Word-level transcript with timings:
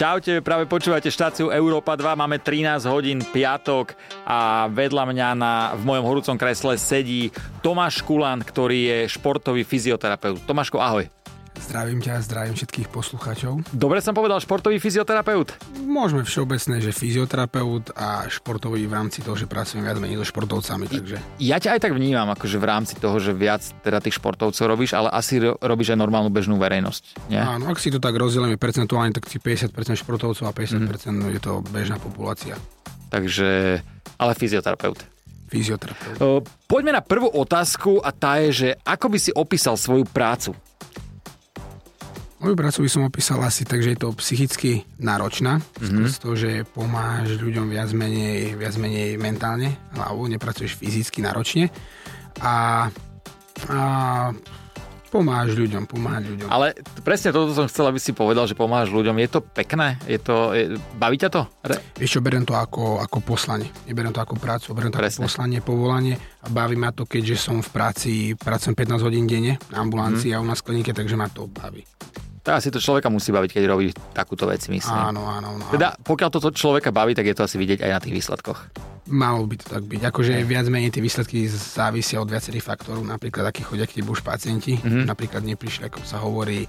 Čaute, 0.00 0.40
práve 0.40 0.64
počúvate 0.64 1.12
štáciu 1.12 1.52
Európa 1.52 1.92
2, 1.92 2.16
máme 2.16 2.40
13 2.40 2.88
hodín 2.88 3.20
piatok 3.20 3.92
a 4.24 4.64
vedľa 4.72 5.04
mňa 5.12 5.28
na, 5.36 5.76
v 5.76 5.84
mojom 5.84 6.04
horúcom 6.08 6.36
kresle 6.40 6.80
sedí 6.80 7.28
Tomáš 7.60 8.00
Kulan, 8.00 8.40
ktorý 8.40 8.80
je 8.80 8.98
športový 9.12 9.60
fyzioterapeut. 9.60 10.40
Tomáško, 10.48 10.80
ahoj. 10.80 11.19
Zdravím 11.60 12.00
ťa, 12.00 12.24
zdravím 12.24 12.56
všetkých 12.56 12.88
poslucháčov. 12.88 13.60
Dobre 13.76 14.00
som 14.00 14.16
povedal, 14.16 14.40
športový 14.40 14.80
fyzioterapeut? 14.80 15.52
Môžeme 15.84 16.24
všeobecné, 16.24 16.80
že 16.80 16.90
fyzioterapeut 16.96 17.92
a 17.92 18.24
športový 18.32 18.88
v 18.88 18.92
rámci 18.96 19.20
toho, 19.20 19.36
že 19.36 19.44
pracujem 19.44 19.84
viac 19.84 20.00
menej 20.00 20.24
so 20.24 20.26
športovcami, 20.26 20.88
takže... 20.88 21.20
Ja 21.36 21.60
ťa 21.60 21.76
aj 21.76 21.80
tak 21.84 21.92
vnímam, 21.92 22.32
akože 22.32 22.56
v 22.56 22.64
rámci 22.66 22.96
toho, 22.96 23.20
že 23.20 23.36
viac 23.36 23.60
teda 23.84 24.00
tých 24.00 24.16
športovcov 24.16 24.64
robíš, 24.64 24.96
ale 24.96 25.12
asi 25.12 25.36
robíš 25.40 25.92
aj 25.92 25.98
normálnu 26.00 26.32
bežnú 26.32 26.56
verejnosť, 26.56 27.28
nie? 27.28 27.38
Áno, 27.38 27.68
ak 27.68 27.76
si 27.76 27.92
to 27.92 28.00
tak 28.00 28.16
rozdielime 28.16 28.56
percentuálne, 28.56 29.12
tak 29.12 29.28
si 29.28 29.36
50% 29.36 29.76
športovcov 30.00 30.48
a 30.48 30.52
50% 30.56 30.88
mm. 31.12 31.28
je 31.36 31.40
to 31.44 31.60
bežná 31.68 32.00
populácia. 32.00 32.56
Takže, 33.12 33.84
ale 34.16 34.32
fyzioterapeut. 34.32 35.04
Fyzioterapeut. 35.50 36.46
Poďme 36.70 36.94
na 36.94 37.02
prvú 37.02 37.26
otázku 37.26 37.98
a 38.00 38.14
tá 38.14 38.38
je, 38.38 38.50
že 38.54 38.68
ako 38.86 39.06
by 39.10 39.18
si 39.18 39.30
opísal 39.34 39.74
svoju 39.74 40.06
prácu? 40.06 40.54
Moju 42.40 42.56
prácu 42.56 42.88
by 42.88 42.88
som 42.88 43.04
opísal 43.04 43.36
asi 43.44 43.68
tak, 43.68 43.84
že 43.84 43.92
je 43.92 44.00
to 44.00 44.16
psychicky 44.16 44.88
náročná, 44.96 45.60
mm-hmm. 45.60 46.08
z 46.08 46.16
toho, 46.16 46.34
že 46.40 46.50
pomáhaš 46.72 47.36
ľuďom 47.36 47.68
viac 47.68 47.92
menej, 47.92 48.56
viac 48.56 48.80
menej 48.80 49.20
mentálne, 49.20 49.76
hlavou, 49.92 50.24
nepracuješ 50.24 50.80
fyzicky 50.80 51.20
náročne 51.20 51.68
a, 52.40 52.88
a 53.68 53.80
pomáhaš 55.12 55.52
ľuďom, 55.52 55.84
pomáhať 55.84 56.32
ľuďom. 56.32 56.48
Ale 56.48 56.72
presne 57.04 57.28
toto 57.34 57.52
som 57.52 57.68
chcel, 57.68 57.92
aby 57.92 58.00
si 58.00 58.16
povedal, 58.16 58.48
že 58.48 58.56
pomáhaš 58.56 58.88
ľuďom. 58.94 59.20
Je 59.20 59.28
to 59.28 59.44
pekné? 59.44 60.00
Je 60.08 60.16
to, 60.16 60.56
je, 60.56 60.80
baví 60.96 61.20
ťa 61.20 61.28
to? 61.28 61.44
Vieš 62.00 62.16
čo, 62.16 62.20
beriem 62.24 62.48
to 62.48 62.56
ako, 62.56 63.04
ako 63.04 63.20
poslanie. 63.20 63.68
Neberiem 63.84 64.14
to 64.14 64.22
ako 64.22 64.40
prácu, 64.40 64.72
beriem 64.72 64.94
to 64.94 65.02
presne. 65.02 65.26
ako 65.26 65.28
poslanie, 65.28 65.58
povolanie 65.60 66.16
a 66.16 66.48
baví 66.48 66.78
ma 66.78 66.94
to, 66.94 67.04
keďže 67.04 67.36
som 67.36 67.60
v 67.60 67.68
práci, 67.68 68.10
pracujem 68.38 68.72
15 68.72 69.04
hodín 69.04 69.28
denne 69.28 69.60
na 69.68 69.84
ambulancii 69.84 70.32
mm. 70.32 70.36
a 70.38 70.42
u 70.42 70.46
nás 70.46 70.64
klinike, 70.64 70.96
takže 70.96 71.18
ma 71.20 71.28
to 71.28 71.50
baví. 71.50 71.84
Tak 72.40 72.64
asi 72.64 72.72
to 72.72 72.80
človeka 72.80 73.12
musí 73.12 73.30
baviť, 73.36 73.50
keď 73.52 73.64
robí 73.68 73.92
takúto 74.16 74.48
vec, 74.48 74.64
myslím. 74.72 74.96
Áno, 74.96 75.28
áno, 75.28 75.60
áno. 75.60 75.64
Teda 75.68 75.92
pokiaľ 76.00 76.28
to 76.32 76.50
človeka 76.56 76.88
baví, 76.88 77.12
tak 77.12 77.28
je 77.28 77.36
to 77.36 77.44
asi 77.44 77.60
vidieť 77.60 77.84
aj 77.84 77.90
na 77.92 78.00
tých 78.00 78.16
výsledkoch. 78.16 78.58
Malo 79.12 79.44
by 79.44 79.56
to 79.60 79.66
tak 79.68 79.84
byť. 79.84 80.00
Akože 80.08 80.32
viac 80.48 80.64
menej 80.72 80.94
tie 80.94 81.04
výsledky 81.04 81.44
závisia 81.50 82.22
od 82.22 82.32
viacerých 82.32 82.64
faktorov, 82.64 83.04
napríklad 83.04 83.44
aký 83.44 83.66
chodia 83.66 83.84
k 83.84 84.00
už 84.00 84.24
pacienti, 84.24 84.80
mm-hmm. 84.80 85.04
napríklad 85.04 85.44
neprišli, 85.44 85.92
ako 85.92 86.00
sa 86.06 86.22
hovorí, 86.22 86.64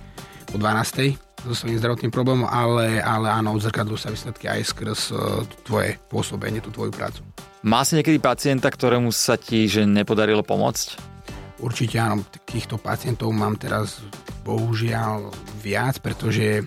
po 0.52 0.60
12 0.60 1.32
so 1.48 1.56
svojím 1.56 1.80
zdravotným 1.80 2.12
problémom, 2.14 2.46
ale, 2.46 3.02
ale 3.02 3.32
áno, 3.32 3.56
odzrkadľujú 3.58 3.98
sa 3.98 4.14
výsledky 4.14 4.46
aj 4.52 4.62
skrz 4.68 5.00
uh, 5.16 5.42
tvoje 5.66 5.98
pôsobenie, 6.12 6.62
tú 6.62 6.70
tvoju 6.70 6.92
prácu. 6.94 7.24
Má 7.66 7.82
si 7.88 7.98
niekedy 7.98 8.20
pacienta, 8.22 8.68
ktorému 8.70 9.10
sa 9.10 9.40
ti 9.40 9.66
že 9.66 9.88
nepodarilo 9.88 10.44
pomôcť? 10.44 11.00
Určite 11.62 11.98
áno, 12.02 12.26
takýchto 12.26 12.78
pacientov 12.82 13.30
mám 13.34 13.54
teraz 13.58 14.02
bohužiaľ 14.46 15.30
viac, 15.62 16.02
pretože 16.02 16.66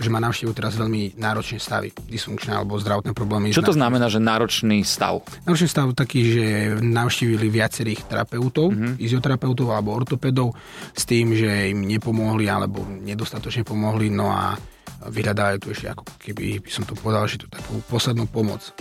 pretože 0.00 0.16
ma 0.16 0.22
navštívujú 0.24 0.54
teraz 0.56 0.80
veľmi 0.80 1.18
náročné 1.20 1.60
stavy, 1.60 1.92
dysfunkčné 2.08 2.56
alebo 2.56 2.80
zdravotné 2.80 3.12
problémy. 3.12 3.52
Čo 3.52 3.68
to 3.68 3.76
znamená, 3.76 4.08
že 4.08 4.16
náročný 4.16 4.80
stav? 4.80 5.20
Náročný 5.44 5.68
stav 5.68 5.92
taký, 5.92 6.20
že 6.24 6.44
navštívili 6.80 7.52
viacerých 7.52 8.08
terapeutov, 8.08 8.72
mm-hmm. 8.72 8.96
fyzioterapeutov 8.96 9.68
alebo 9.68 9.92
ortopedov 9.92 10.56
s 10.96 11.04
tým, 11.04 11.36
že 11.36 11.76
im 11.76 11.84
nepomohli 11.84 12.48
alebo 12.48 12.80
nedostatočne 12.86 13.60
pomohli, 13.66 14.08
no 14.08 14.32
a 14.32 14.56
vyhľadávajú 15.04 15.58
tu 15.58 15.68
ešte 15.74 15.92
ako 15.92 16.02
keby 16.16 16.64
by 16.64 16.70
som 16.72 16.88
to 16.88 16.96
povedal, 16.96 17.28
že 17.28 17.44
to 17.44 17.52
takú 17.52 17.84
poslednú 17.90 18.24
pomoc. 18.24 18.72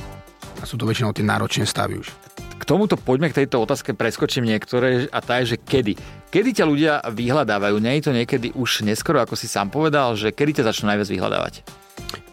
A 0.61 0.63
sú 0.63 0.79
to 0.79 0.87
väčšinou 0.87 1.11
tie 1.11 1.27
náročné 1.27 1.67
stavy 1.67 1.99
už 1.99 2.07
tomuto 2.69 3.01
poďme 3.01 3.33
k 3.33 3.41
tejto 3.41 3.65
otázke, 3.65 3.97
preskočím 3.97 4.45
niektoré 4.45 5.09
a 5.09 5.19
tá 5.25 5.41
je, 5.41 5.57
že 5.57 5.57
kedy. 5.57 5.97
Kedy 6.29 6.61
ťa 6.61 6.65
ľudia 6.69 6.93
vyhľadávajú? 7.09 7.81
Nie 7.81 7.97
je 7.97 8.05
to 8.05 8.13
niekedy 8.13 8.53
už 8.53 8.85
neskoro, 8.85 9.17
ako 9.17 9.33
si 9.33 9.49
sám 9.49 9.73
povedal, 9.73 10.13
že 10.13 10.29
kedy 10.29 10.61
ťa 10.61 10.69
začnú 10.69 10.93
najviac 10.93 11.09
vyhľadávať? 11.09 11.53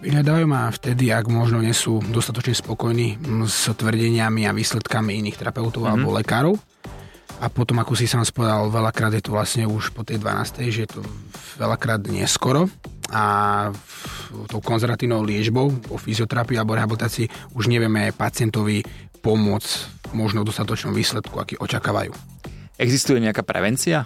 Vyhľadávajú 0.04 0.44
ma 0.44 0.68
vtedy, 0.68 1.08
ak 1.08 1.32
možno 1.32 1.64
nie 1.64 1.72
sú 1.72 2.04
dostatočne 2.12 2.52
spokojní 2.52 3.16
s 3.48 3.72
tvrdeniami 3.72 4.44
a 4.44 4.52
výsledkami 4.52 5.16
iných 5.24 5.40
terapeutov 5.40 5.88
mm-hmm. 5.88 5.96
alebo 5.96 6.12
lekárov. 6.12 6.54
A 7.40 7.48
potom, 7.48 7.80
ako 7.80 7.96
si 7.96 8.04
sám 8.04 8.28
spovedal, 8.28 8.68
veľakrát 8.68 9.16
je 9.16 9.24
to 9.24 9.32
vlastne 9.32 9.64
už 9.64 9.96
po 9.96 10.04
tej 10.04 10.20
12. 10.20 10.68
že 10.68 10.84
je 10.84 10.90
to 10.92 11.00
veľakrát 11.56 12.04
neskoro 12.04 12.68
a 13.08 13.24
tou 14.52 14.60
konzervatívnou 14.60 15.24
liežbou 15.24 15.72
o 15.72 15.96
fyzioterapii 15.96 16.60
alebo 16.60 16.76
rehabilitácii 16.76 17.56
už 17.56 17.72
nevieme 17.72 18.12
pacientovi 18.12 18.84
pomôcť 19.24 19.68
možno 20.12 20.44
dostatočnom 20.44 20.92
výsledku, 20.92 21.32
aký 21.40 21.56
očakávajú. 21.56 22.35
Existuje 22.76 23.18
nejaká 23.24 23.40
prevencia 23.40 24.04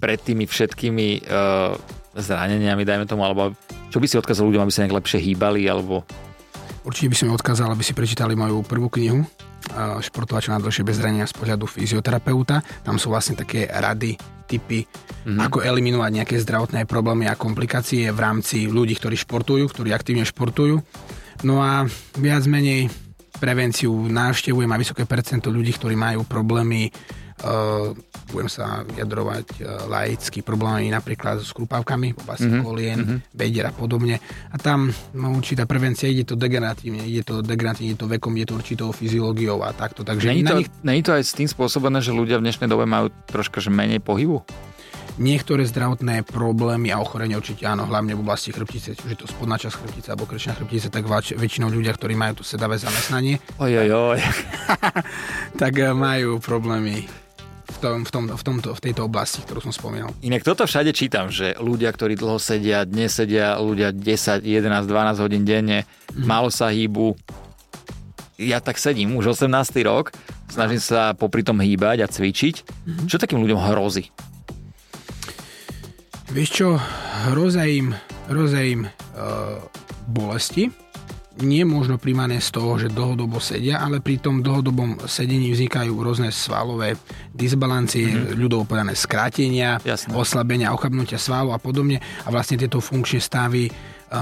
pred 0.00 0.16
tými 0.16 0.48
všetkými 0.48 1.28
uh, 1.28 1.76
zraneniami, 2.16 2.88
dajme 2.88 3.04
tomu, 3.04 3.28
alebo 3.28 3.52
čo 3.92 4.00
by 4.00 4.06
si 4.08 4.16
odkázal 4.16 4.48
ľuďom, 4.48 4.64
aby 4.64 4.72
sa 4.72 4.82
nejak 4.84 4.96
lepšie 4.96 5.20
hýbali, 5.20 5.68
alebo... 5.68 6.08
Určite 6.80 7.12
by 7.12 7.16
som 7.16 7.36
odkázal, 7.36 7.68
aby 7.68 7.84
si 7.84 7.92
prečítali 7.92 8.32
moju 8.32 8.64
prvú 8.64 8.88
knihu 8.88 9.20
uh, 9.20 10.00
Športovač 10.00 10.48
na 10.48 10.56
dlhšie 10.56 10.80
bez 10.80 10.96
zranenia 10.96 11.28
z 11.28 11.36
pohľadu 11.36 11.68
fyzioterapeuta. 11.68 12.64
Tam 12.80 12.96
sú 12.96 13.12
vlastne 13.12 13.36
také 13.36 13.68
rady, 13.68 14.16
typy, 14.48 14.82
mm-hmm. 14.82 15.38
ako 15.46 15.62
eliminovať 15.62 16.10
nejaké 16.10 16.36
zdravotné 16.42 16.88
problémy 16.88 17.30
a 17.30 17.38
komplikácie 17.38 18.10
v 18.10 18.18
rámci 18.18 18.66
ľudí, 18.66 18.98
ktorí 18.98 19.14
športujú, 19.14 19.70
ktorí 19.70 19.94
aktívne 19.94 20.26
športujú. 20.26 20.80
No 21.46 21.62
a 21.62 21.86
viac 22.18 22.42
menej 22.50 22.90
prevenciu 23.38 23.94
návštevujem 24.10 24.68
aj 24.68 24.80
vysoké 24.82 25.04
percento 25.06 25.48
ľudí, 25.48 25.70
ktorí 25.76 25.94
majú 25.94 26.26
problémy 26.26 26.90
budem 28.30 28.50
sa 28.52 28.86
vyjadrovať 28.86 29.46
uh, 29.60 29.90
laicky 29.90 30.44
problémy 30.44 30.92
napríklad 30.92 31.42
s 31.42 31.50
krupavkami, 31.56 32.14
oblasti 32.14 32.46
mm-hmm. 32.46 32.64
kolien, 32.64 32.98
mm-hmm. 33.00 33.18
bedier 33.34 33.66
a 33.68 33.74
podobne. 33.74 34.20
A 34.52 34.56
tam 34.60 34.92
no, 35.16 35.34
určitá 35.34 35.66
prevencia, 35.66 36.06
ide 36.06 36.28
to 36.28 36.38
degeneratívne, 36.38 37.02
ide 37.02 37.26
to 37.26 37.42
degeneratívne, 37.42 37.96
ide 37.96 38.00
to 38.00 38.08
vekom, 38.08 38.32
ide 38.38 38.52
to 38.52 38.54
určitou 38.60 38.88
fyziológiou 38.94 39.64
a 39.66 39.74
takto. 39.74 40.06
Takže 40.06 40.30
není 40.30 40.44
to, 40.46 40.56
nich... 40.62 40.70
není 40.84 41.02
to 41.02 41.16
aj 41.16 41.22
s 41.26 41.32
tým 41.34 41.48
spôsobené, 41.50 41.98
že 42.04 42.14
ľudia 42.14 42.38
v 42.38 42.46
dnešnej 42.46 42.68
dobe 42.70 42.86
majú 42.86 43.10
troška 43.26 43.58
že 43.58 43.72
menej 43.72 43.98
pohybu? 43.98 44.46
Niektoré 45.20 45.68
zdravotné 45.68 46.24
problémy 46.24 46.94
a 46.94 47.02
ochorenia 47.02 47.36
určite 47.36 47.68
áno, 47.68 47.84
hlavne 47.84 48.16
v 48.16 48.24
oblasti 48.24 48.56
chrbtice, 48.56 48.96
či 48.96 49.02
už 49.04 49.10
je 49.12 49.20
to 49.20 49.28
spodná 49.28 49.60
časť 49.60 49.76
chrbtice 49.76 50.08
alebo 50.14 50.24
krčná 50.24 50.56
chrbtice, 50.56 50.88
tak 50.88 51.04
väč- 51.04 51.36
väčšinou 51.36 51.68
ľudia, 51.68 51.92
ktorí 51.92 52.16
majú 52.16 52.40
to 52.40 52.44
sedavé 52.46 52.80
zamestnanie, 52.80 53.36
oj, 53.60 53.84
oj, 53.84 53.90
oj. 54.16 54.20
tak 55.60 55.76
eh, 55.76 55.92
majú 55.92 56.40
problémy 56.40 57.04
tom, 57.80 58.04
v, 58.04 58.10
tom, 58.12 58.24
v, 58.28 58.42
tomto, 58.44 58.68
v 58.76 58.80
tejto 58.80 59.08
oblasti, 59.08 59.40
ktorú 59.42 59.64
som 59.64 59.72
spomínal. 59.72 60.12
Inak 60.20 60.44
toto 60.44 60.68
všade 60.68 60.92
čítam, 60.92 61.32
že 61.32 61.56
ľudia, 61.56 61.90
ktorí 61.90 62.14
dlho 62.14 62.36
sedia, 62.36 62.84
dnes 62.84 63.16
sedia 63.16 63.56
ľudia 63.56 63.90
10, 63.90 64.44
11, 64.44 64.86
12 64.86 65.24
hodín 65.24 65.42
denne, 65.48 65.88
mm. 66.12 66.28
málo 66.28 66.52
sa 66.52 66.68
hýbu. 66.68 67.16
Ja 68.40 68.60
tak 68.60 68.76
sedím 68.76 69.16
už 69.16 69.36
18. 69.36 69.50
rok, 69.84 70.12
snažím 70.52 70.80
sa 70.80 71.16
popri 71.16 71.40
tom 71.40 71.60
hýbať 71.60 72.04
a 72.04 72.06
cvičiť. 72.08 72.54
Mm. 72.86 73.06
Čo 73.08 73.16
takým 73.16 73.40
ľuďom 73.40 73.60
hrozí? 73.72 74.12
Vieš 76.30 76.48
čo, 76.54 76.68
hrozia 77.26 77.66
im, 77.66 77.90
hrozia 78.30 78.62
im 78.62 78.86
e, 78.86 78.90
bolesti, 80.06 80.70
nie 81.38 81.62
možno 81.62 81.94
primárne 81.94 82.42
z 82.42 82.50
toho, 82.50 82.74
že 82.74 82.90
dlhodobo 82.90 83.38
sedia, 83.38 83.78
ale 83.78 84.02
pri 84.02 84.18
tom 84.18 84.42
dlhodobom 84.42 85.06
sedení 85.06 85.54
vznikajú 85.54 85.94
rôzne 85.94 86.34
svalové 86.34 86.98
disbalancie, 87.30 88.10
mm-hmm. 88.10 88.34
ľudovo 88.34 88.66
povedané 88.66 88.98
skrátenia, 88.98 89.78
Jasne. 89.86 90.10
oslabenia, 90.18 90.74
ochabnutia 90.74 91.22
svalov 91.22 91.54
a 91.54 91.62
podobne. 91.62 92.02
A 92.26 92.28
vlastne 92.34 92.58
tieto 92.58 92.82
funkčné 92.82 93.22
stavy 93.22 93.70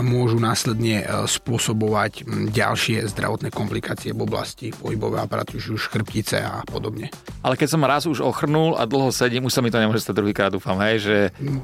môžu 0.04 0.36
následne 0.36 1.00
e, 1.00 1.04
spôsobovať 1.24 2.28
ďalšie 2.52 3.08
zdravotné 3.08 3.48
komplikácie 3.48 4.12
v 4.12 4.20
oblasti 4.24 4.68
pohybového 4.70 5.24
aparátu, 5.24 5.56
už 5.56 5.88
chrbtice 5.88 6.44
a 6.44 6.60
podobne. 6.68 7.08
Ale 7.40 7.56
keď 7.56 7.68
som 7.72 7.82
raz 7.84 8.04
už 8.04 8.20
ochrnul 8.20 8.76
a 8.76 8.84
dlho 8.84 9.08
sedím, 9.08 9.48
už 9.48 9.56
sa 9.56 9.64
mi 9.64 9.72
to 9.72 9.80
nemôže 9.80 10.04
stať 10.04 10.20
druhýkrát, 10.20 10.52
dúfam, 10.52 10.76
hej, 10.84 10.96
že 11.00 11.16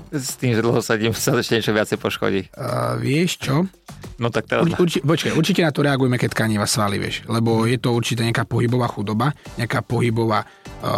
s 0.09 0.41
tým, 0.41 0.57
že 0.57 0.65
dlho 0.65 0.81
sedím, 0.81 1.13
sa 1.13 1.37
ešte 1.37 1.61
niečo 1.61 1.77
viacej 1.77 1.99
poškodí. 2.01 2.43
Uh, 2.57 2.97
vieš 2.97 3.45
čo? 3.45 3.69
No 4.17 4.31
tak 4.31 4.47
teraz... 4.47 4.65
Urči, 4.65 4.79
urči, 4.79 4.99
počkej, 5.03 5.33
určite 5.35 5.61
na 5.67 5.75
to 5.75 5.83
reagujeme, 5.83 6.17
keď 6.17 6.31
tkaniva 6.33 6.67
svaly, 6.69 6.97
vieš, 7.03 7.27
lebo 7.27 7.67
je 7.67 7.77
to 7.77 7.91
určite 7.93 8.23
nejaká 8.23 8.47
pohybová 8.47 8.87
chudoba, 8.87 9.35
nejaká 9.59 9.83
pohybová 9.83 10.47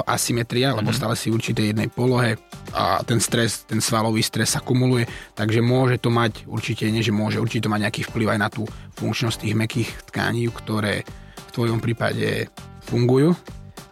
asymetria, 0.06 0.74
lebo 0.74 0.90
mm-hmm. 0.90 0.98
stále 0.98 1.14
si 1.14 1.30
v 1.30 1.38
určitej 1.38 1.66
jednej 1.70 1.86
polohe 1.86 2.34
a 2.74 3.00
ten 3.06 3.22
stres, 3.22 3.62
ten 3.64 3.78
svalový 3.78 4.20
stres 4.20 4.58
sa 4.58 4.60
kumuluje, 4.60 5.06
takže 5.38 5.62
môže 5.62 6.02
to 6.02 6.10
mať 6.10 6.42
určite, 6.50 6.90
nie 6.90 7.06
že 7.06 7.14
môže, 7.14 7.38
určite 7.38 7.70
to 7.70 7.72
mať 7.72 7.86
nejaký 7.86 8.02
vplyv 8.10 8.34
aj 8.34 8.40
na 8.42 8.48
tú 8.50 8.66
funkčnosť 8.98 9.46
tých 9.46 9.54
mekých 9.54 9.88
tkaní, 10.10 10.50
ktoré 10.50 11.06
v 11.38 11.50
tvojom 11.54 11.78
prípade 11.78 12.50
fungujú. 12.84 13.32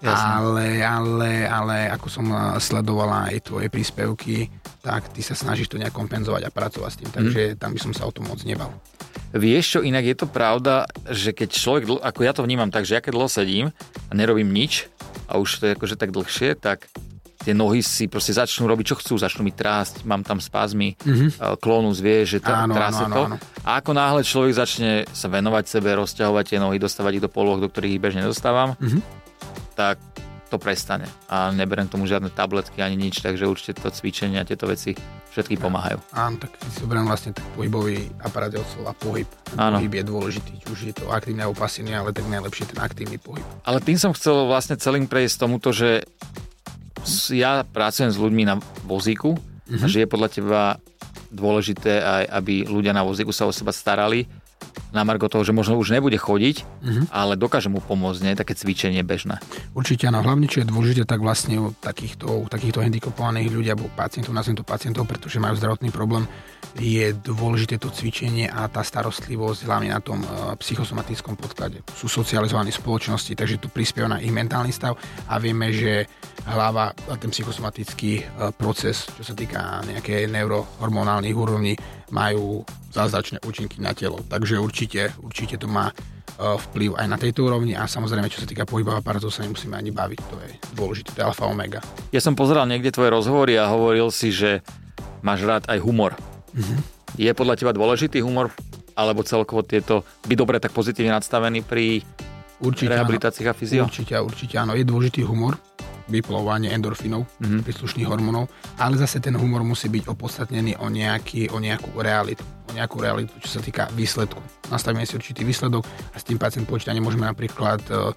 Ale, 0.05 0.85
ale, 0.85 1.49
ale 1.49 1.89
ako 1.89 2.07
som 2.13 2.29
sledovala 2.61 3.33
aj 3.33 3.49
tvoje 3.49 3.73
príspevky, 3.73 4.53
tak 4.85 5.09
ty 5.17 5.25
sa 5.25 5.33
snažíš 5.33 5.73
to 5.73 5.81
nejak 5.81 5.97
kompenzovať 5.97 6.45
a 6.45 6.53
pracovať 6.53 6.91
s 6.93 6.99
tým. 7.01 7.09
Takže 7.09 7.41
mm. 7.41 7.57
tam 7.57 7.73
by 7.73 7.81
som 7.81 7.93
sa 7.97 8.05
o 8.05 8.13
tom 8.13 8.29
moc 8.29 8.37
nebal. 8.45 8.69
Vieš 9.35 9.65
čo, 9.67 9.79
inak 9.83 10.07
je 10.07 10.17
to 10.17 10.31
pravda, 10.31 10.87
že 11.11 11.35
keď 11.35 11.49
človek, 11.51 11.83
ako 11.99 12.21
ja 12.23 12.31
to 12.31 12.47
vnímam 12.47 12.71
tak, 12.71 12.87
že 12.87 12.95
ja 12.95 13.03
keď 13.03 13.19
dlho 13.19 13.27
sedím 13.27 13.67
a 14.07 14.13
nerobím 14.15 14.55
nič 14.55 14.87
a 15.27 15.43
už 15.43 15.59
to 15.59 15.63
je 15.67 15.75
akože 15.75 15.99
tak 15.99 16.15
dlhšie, 16.15 16.55
tak 16.55 16.87
tie 17.43 17.51
nohy 17.51 17.83
si 17.83 18.07
proste 18.07 18.31
začnú 18.31 18.71
robiť, 18.71 18.95
čo 18.95 18.97
chcú, 19.03 19.19
začnú 19.19 19.43
mi 19.43 19.51
trásť, 19.51 20.07
mám 20.07 20.23
tam 20.23 20.39
spazmy, 20.39 20.95
mm-hmm. 20.97 21.59
klónus 21.59 21.99
vie, 21.99 22.23
že 22.23 22.39
tá, 22.39 22.63
áno, 22.63 22.79
tráse 22.79 23.05
áno, 23.05 23.11
to. 23.11 23.23
Áno, 23.27 23.37
áno. 23.37 23.67
A 23.67 23.83
ako 23.83 23.91
náhle 23.93 24.23
človek 24.23 24.55
začne 24.55 25.05
sa 25.11 25.27
venovať 25.27 25.65
sebe, 25.67 25.93
rozťahovať 25.99 26.45
tie 26.55 26.59
nohy, 26.63 26.79
dostávať 26.79 27.19
ich 27.19 27.25
do 27.27 27.29
poloh, 27.29 27.59
do 27.59 27.67
ktorých 27.67 27.99
ich 27.99 28.03
bežne 28.03 28.23
dostávam, 28.23 28.79
mm-hmm. 28.79 29.03
tak 29.75 29.99
to 30.55 30.63
prestane. 30.63 31.11
A 31.27 31.51
neberem 31.51 31.91
tomu 31.91 32.07
žiadne 32.07 32.31
tabletky 32.31 32.79
ani 32.79 32.95
nič, 32.95 33.19
takže 33.19 33.51
určite 33.51 33.83
to 33.83 33.91
cvičenie 33.91 34.39
a 34.39 34.47
tieto 34.47 34.71
veci 34.71 34.95
všetky 35.35 35.59
pomáhajú. 35.59 35.99
Áno, 36.15 36.39
tak 36.39 36.55
si 36.63 36.79
zoberiem 36.79 37.11
vlastne 37.11 37.35
tak 37.35 37.43
pohybový 37.59 38.07
aparát 38.23 38.55
od 38.55 38.63
slova 38.71 38.95
pohyb. 38.95 39.27
Áno. 39.59 39.83
Pohyb 39.83 39.99
je 39.99 40.05
dôležitý, 40.07 40.55
už 40.71 40.79
je 40.87 40.95
to 40.95 41.11
aktívne 41.11 41.43
alebo 41.43 41.59
pasívne, 41.59 41.99
ale 41.99 42.15
tak 42.15 42.31
najlepšie 42.31 42.71
ten 42.71 42.79
aktívny 42.79 43.19
pohyb. 43.19 43.43
Ale 43.67 43.83
tým 43.83 43.99
som 43.99 44.15
chcel 44.15 44.47
vlastne 44.47 44.79
celým 44.79 45.11
prejsť 45.11 45.43
tomuto, 45.43 45.75
že 45.75 46.07
ja 47.35 47.67
pracujem 47.67 48.15
s 48.15 48.19
ľuďmi 48.23 48.43
na 48.47 48.63
vozíku 48.87 49.35
a 49.67 49.85
že 49.91 50.07
je 50.07 50.09
podľa 50.09 50.29
teba 50.31 50.63
dôležité 51.35 51.99
aj, 51.99 52.25
aby 52.31 52.55
ľudia 52.71 52.95
na 52.95 53.03
vozíku 53.03 53.35
sa 53.35 53.51
o 53.51 53.53
seba 53.53 53.75
starali 53.75 54.31
na 54.95 55.03
margo 55.03 55.27
toho, 55.27 55.43
že 55.43 55.51
možno 55.51 55.75
už 55.75 55.91
nebude 55.91 56.15
chodiť, 56.15 56.57
uh-huh. 56.63 57.05
ale 57.11 57.35
dokáže 57.35 57.67
mu 57.67 57.83
pomôcť, 57.83 58.21
nie? 58.23 58.39
Také 58.39 58.55
cvičenie 58.55 59.03
bežné. 59.03 59.43
Určite 59.75 60.07
áno. 60.09 60.23
Hlavne, 60.23 60.47
čo 60.47 60.63
je 60.63 60.71
dôležité, 60.71 61.03
tak 61.05 61.21
vlastne 61.21 61.59
u 61.59 61.75
takýchto, 61.75 62.31
u 62.31 62.47
takýchto 62.47 62.81
handicapovaných 62.81 63.51
ľudí 63.51 63.69
alebo 63.75 63.91
pacientov, 63.93 64.33
nazvem 64.33 64.57
to 64.57 64.65
pacientov, 64.65 65.05
pretože 65.11 65.43
majú 65.43 65.59
zdravotný 65.59 65.91
problém, 65.91 66.25
je 66.79 67.15
dôležité 67.15 67.79
to 67.79 67.91
cvičenie 67.91 68.51
a 68.51 68.67
tá 68.71 68.83
starostlivosť 68.83 69.67
hlavne 69.67 69.91
na 69.91 70.01
tom 70.03 70.23
uh, 70.23 70.55
psychosomatickom 70.59 71.35
podklade. 71.39 71.83
Sú 71.95 72.07
socializovaní 72.11 72.71
v 72.71 72.81
spoločnosti, 72.81 73.35
takže 73.35 73.63
to 73.63 73.69
prispieva 73.71 74.11
na 74.11 74.19
ich 74.23 74.35
mentálny 74.35 74.71
stav 74.75 74.99
a 75.27 75.35
vieme, 75.39 75.71
že 75.71 76.07
hlava 76.47 76.95
a 76.95 77.15
ten 77.19 77.31
psychosomatický 77.31 78.13
uh, 78.23 78.51
proces, 78.55 79.07
čo 79.15 79.23
sa 79.23 79.35
týka 79.35 79.83
nejaké 79.87 80.27
neurohormonálnych 80.31 81.35
úrovní, 81.35 81.75
majú 82.11 82.67
zázračné 82.93 83.41
účinky 83.45 83.81
na 83.81 83.97
telo. 83.97 84.21
Takže 84.27 84.61
určite, 84.61 85.13
určite 85.23 85.57
to 85.61 85.71
má 85.71 85.91
uh, 85.91 86.59
vplyv 86.71 86.99
aj 86.99 87.07
na 87.09 87.17
tejto 87.17 87.47
úrovni 87.47 87.73
a 87.79 87.89
samozrejme, 87.89 88.29
čo 88.29 88.43
sa 88.43 88.49
týka 88.49 88.69
pohybového 88.69 89.01
aparátu, 89.01 89.31
sa 89.31 89.47
nemusíme 89.47 89.75
ani 89.75 89.95
baviť. 89.95 90.21
To 90.31 90.37
je 90.43 90.51
dôležité, 90.77 91.09
to 91.15 91.21
je 91.23 91.27
alfa 91.27 91.49
omega. 91.49 91.81
Ja 92.15 92.21
som 92.21 92.37
pozeral 92.39 92.69
niekde 92.69 92.95
tvoje 92.95 93.11
rozhovory 93.15 93.57
a 93.57 93.71
hovoril 93.71 94.11
si, 94.13 94.31
že 94.35 94.61
máš 95.25 95.43
rád 95.47 95.65
aj 95.73 95.81
humor. 95.81 96.13
Mm-hmm. 96.53 96.79
Je 97.15 97.31
podľa 97.31 97.55
teba 97.59 97.73
dôležitý 97.73 98.21
humor, 98.27 98.51
alebo 98.95 99.27
celkovo 99.27 99.67
tieto 99.67 100.07
byť 100.27 100.37
dobre 100.39 100.59
tak 100.63 100.71
pozitívne 100.71 101.15
nastavený 101.15 101.67
pri 101.67 102.03
určite 102.63 102.95
rehabilitácii 102.95 103.47
a 103.47 103.55
fyzio? 103.55 103.83
Určite, 103.87 104.15
určite 104.19 104.55
áno. 104.59 104.79
Je 104.79 104.87
dôležitý 104.87 105.27
humor, 105.27 105.59
vyplovanie 106.09 106.71
endorfinov, 106.73 107.25
mm-hmm. 107.41 107.61
príslušných 107.65 108.09
hormónov, 108.09 108.51
ale 108.77 109.01
zase 109.01 109.21
ten 109.21 109.35
humor 109.37 109.65
musí 109.65 109.89
byť 109.89 110.05
opodstatnený 110.11 110.77
o, 110.81 110.93
nejaký, 110.93 111.49
o 111.53 111.59
nejakú 111.59 111.97
realitu. 112.01 112.45
O 112.69 112.73
nejakú 112.73 113.01
realitu, 113.01 113.33
čo 113.41 113.59
sa 113.59 113.61
týka 113.61 113.89
výsledku. 113.93 114.41
Nastavíme 114.69 115.05
si 115.05 115.17
určitý 115.17 115.45
výsledok 115.45 115.85
a 116.13 116.17
s 116.21 116.25
tým 116.25 116.37
pacient 116.37 116.69
počíta. 116.69 116.97
Nemôžeme 116.97 117.25
napríklad, 117.25 117.81
e, 117.89 118.13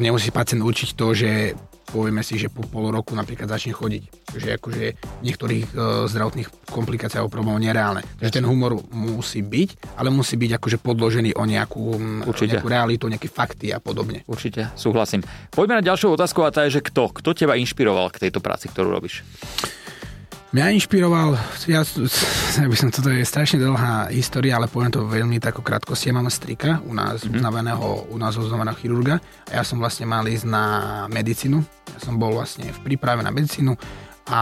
nemusí 0.00 0.32
pacient 0.32 0.64
určiť 0.64 0.88
to, 0.96 1.06
že 1.12 1.30
povieme 1.88 2.20
si, 2.20 2.36
že 2.36 2.52
po 2.52 2.64
pol 2.64 2.92
roku 2.92 3.16
napríklad 3.16 3.48
začne 3.48 3.72
chodiť. 3.72 4.02
Takže 4.28 4.48
akože 4.60 4.84
niektorých 5.24 5.66
e, 5.72 5.74
zdravotných 6.06 6.48
komplikácií 6.68 7.16
alebo 7.18 7.32
problémov 7.32 7.64
nereálne. 7.64 8.04
Takže 8.20 8.38
ten 8.40 8.44
humor 8.44 8.78
musí 8.92 9.40
byť, 9.40 9.96
ale 9.96 10.12
musí 10.12 10.36
byť 10.36 10.60
akože 10.60 10.78
podložený 10.84 11.34
o 11.34 11.44
nejakú, 11.48 11.84
Určite. 12.28 12.44
o 12.44 12.50
nejakú 12.60 12.68
realitu, 12.68 13.04
nejaké 13.08 13.32
fakty 13.32 13.72
a 13.72 13.80
podobne. 13.80 14.22
Určite, 14.28 14.70
súhlasím. 14.76 15.24
Poďme 15.50 15.80
na 15.80 15.84
ďalšiu 15.84 16.14
otázku 16.14 16.44
a 16.44 16.52
tá 16.52 16.68
je, 16.68 16.78
že 16.78 16.84
kto? 16.84 17.10
Kto 17.10 17.32
teba 17.32 17.56
inšpiroval 17.56 18.12
k 18.12 18.28
tejto 18.28 18.44
práci, 18.44 18.68
ktorú 18.68 18.92
robíš? 18.92 19.24
Mňa 20.48 20.80
inšpiroval, 20.80 21.36
ja, 21.68 21.84
ja 22.56 22.64
by 22.64 22.72
som, 22.72 22.88
toto 22.88 23.12
je 23.12 23.20
strašne 23.20 23.60
dlhá 23.60 24.08
história, 24.08 24.56
ale 24.56 24.64
poviem 24.64 24.88
to 24.88 25.04
veľmi 25.04 25.36
tako 25.44 25.60
krátkosti. 25.60 26.08
Ja 26.08 26.16
mám 26.16 26.32
strika 26.32 26.80
u 26.88 26.96
nás, 26.96 27.20
mm-hmm. 27.20 27.36
uznaveného, 27.36 28.08
u 28.08 28.16
nás 28.16 28.32
uznaveného 28.40 28.72
chirurga 28.80 29.20
a 29.52 29.60
ja 29.60 29.62
som 29.62 29.76
vlastne 29.76 30.08
mal 30.08 30.24
ísť 30.24 30.48
na 30.48 30.64
medicínu. 31.12 31.60
Ja 31.92 31.98
som 32.00 32.16
bol 32.16 32.32
vlastne 32.32 32.72
v 32.72 32.80
príprave 32.80 33.20
na 33.20 33.28
medicínu 33.28 33.76
a 34.28 34.40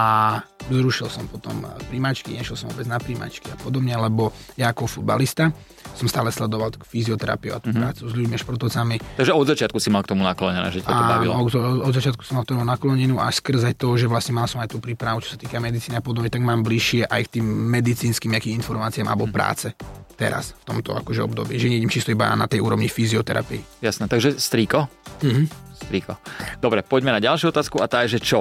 zrušil 0.66 1.06
som 1.06 1.24
potom 1.30 1.62
príjmačky, 1.86 2.34
nešiel 2.34 2.58
som 2.58 2.66
vôbec 2.74 2.90
na 2.90 2.98
príjmačky 2.98 3.54
a 3.54 3.56
podobne, 3.58 3.94
lebo 3.94 4.34
ja 4.58 4.74
ako 4.74 4.90
futbalista 4.90 5.54
som 5.94 6.10
stále 6.10 6.28
sledoval 6.34 6.74
fyzioterapiu 6.82 7.54
a 7.54 7.62
tú 7.62 7.70
mm-hmm. 7.70 7.80
prácu 7.80 8.02
s 8.04 8.12
ľuďmi, 8.12 8.34
športovcami. 8.36 8.94
Takže 9.16 9.32
od 9.32 9.46
začiatku 9.46 9.78
si 9.78 9.88
mal 9.88 10.02
k 10.04 10.12
tomu 10.12 10.26
naklonené, 10.26 10.68
že 10.74 10.82
ťa 10.82 10.90
to 10.90 11.04
bavilo? 11.06 11.32
Od, 11.38 11.54
od 11.86 11.94
začiatku 11.94 12.20
som 12.26 12.42
mal 12.42 12.44
k 12.44 12.52
tomu 12.52 12.66
naklonenú 12.66 13.16
a 13.22 13.30
skrz 13.30 13.72
aj 13.72 13.74
to, 13.78 13.94
že 13.96 14.10
vlastne 14.10 14.36
mal 14.36 14.50
som 14.50 14.60
aj 14.60 14.74
tú 14.74 14.82
prípravu, 14.82 15.22
čo 15.22 15.32
sa 15.34 15.38
týka 15.40 15.62
medicíny 15.62 15.96
a 15.96 16.02
podobne, 16.04 16.28
tak 16.28 16.42
mám 16.42 16.66
bližšie 16.66 17.06
aj 17.06 17.20
k 17.30 17.40
tým 17.40 17.46
medicínskym 17.46 18.34
nejakým 18.34 18.58
informáciám 18.58 19.06
alebo 19.06 19.30
mm-hmm. 19.30 19.38
práce 19.38 19.72
teraz, 20.16 20.56
v 20.64 20.74
tomto 20.74 20.96
akože 20.96 21.20
období, 21.28 21.60
že 21.60 21.68
nejdem 21.68 21.92
čisto 21.92 22.08
iba 22.10 22.32
na 22.32 22.48
tej 22.48 22.64
úrovni 22.64 22.88
fyzioterapii. 22.88 23.84
Jasné, 23.84 24.08
takže 24.08 24.40
strýko? 24.40 24.88
Mm-hmm. 25.20 25.65
Strýko. 25.76 26.16
Dobre, 26.58 26.80
poďme 26.80 27.14
na 27.16 27.20
ďalšiu 27.20 27.52
otázku 27.52 27.78
a 27.78 27.86
tá 27.86 28.02
je, 28.04 28.16
že 28.16 28.20
čo? 28.24 28.40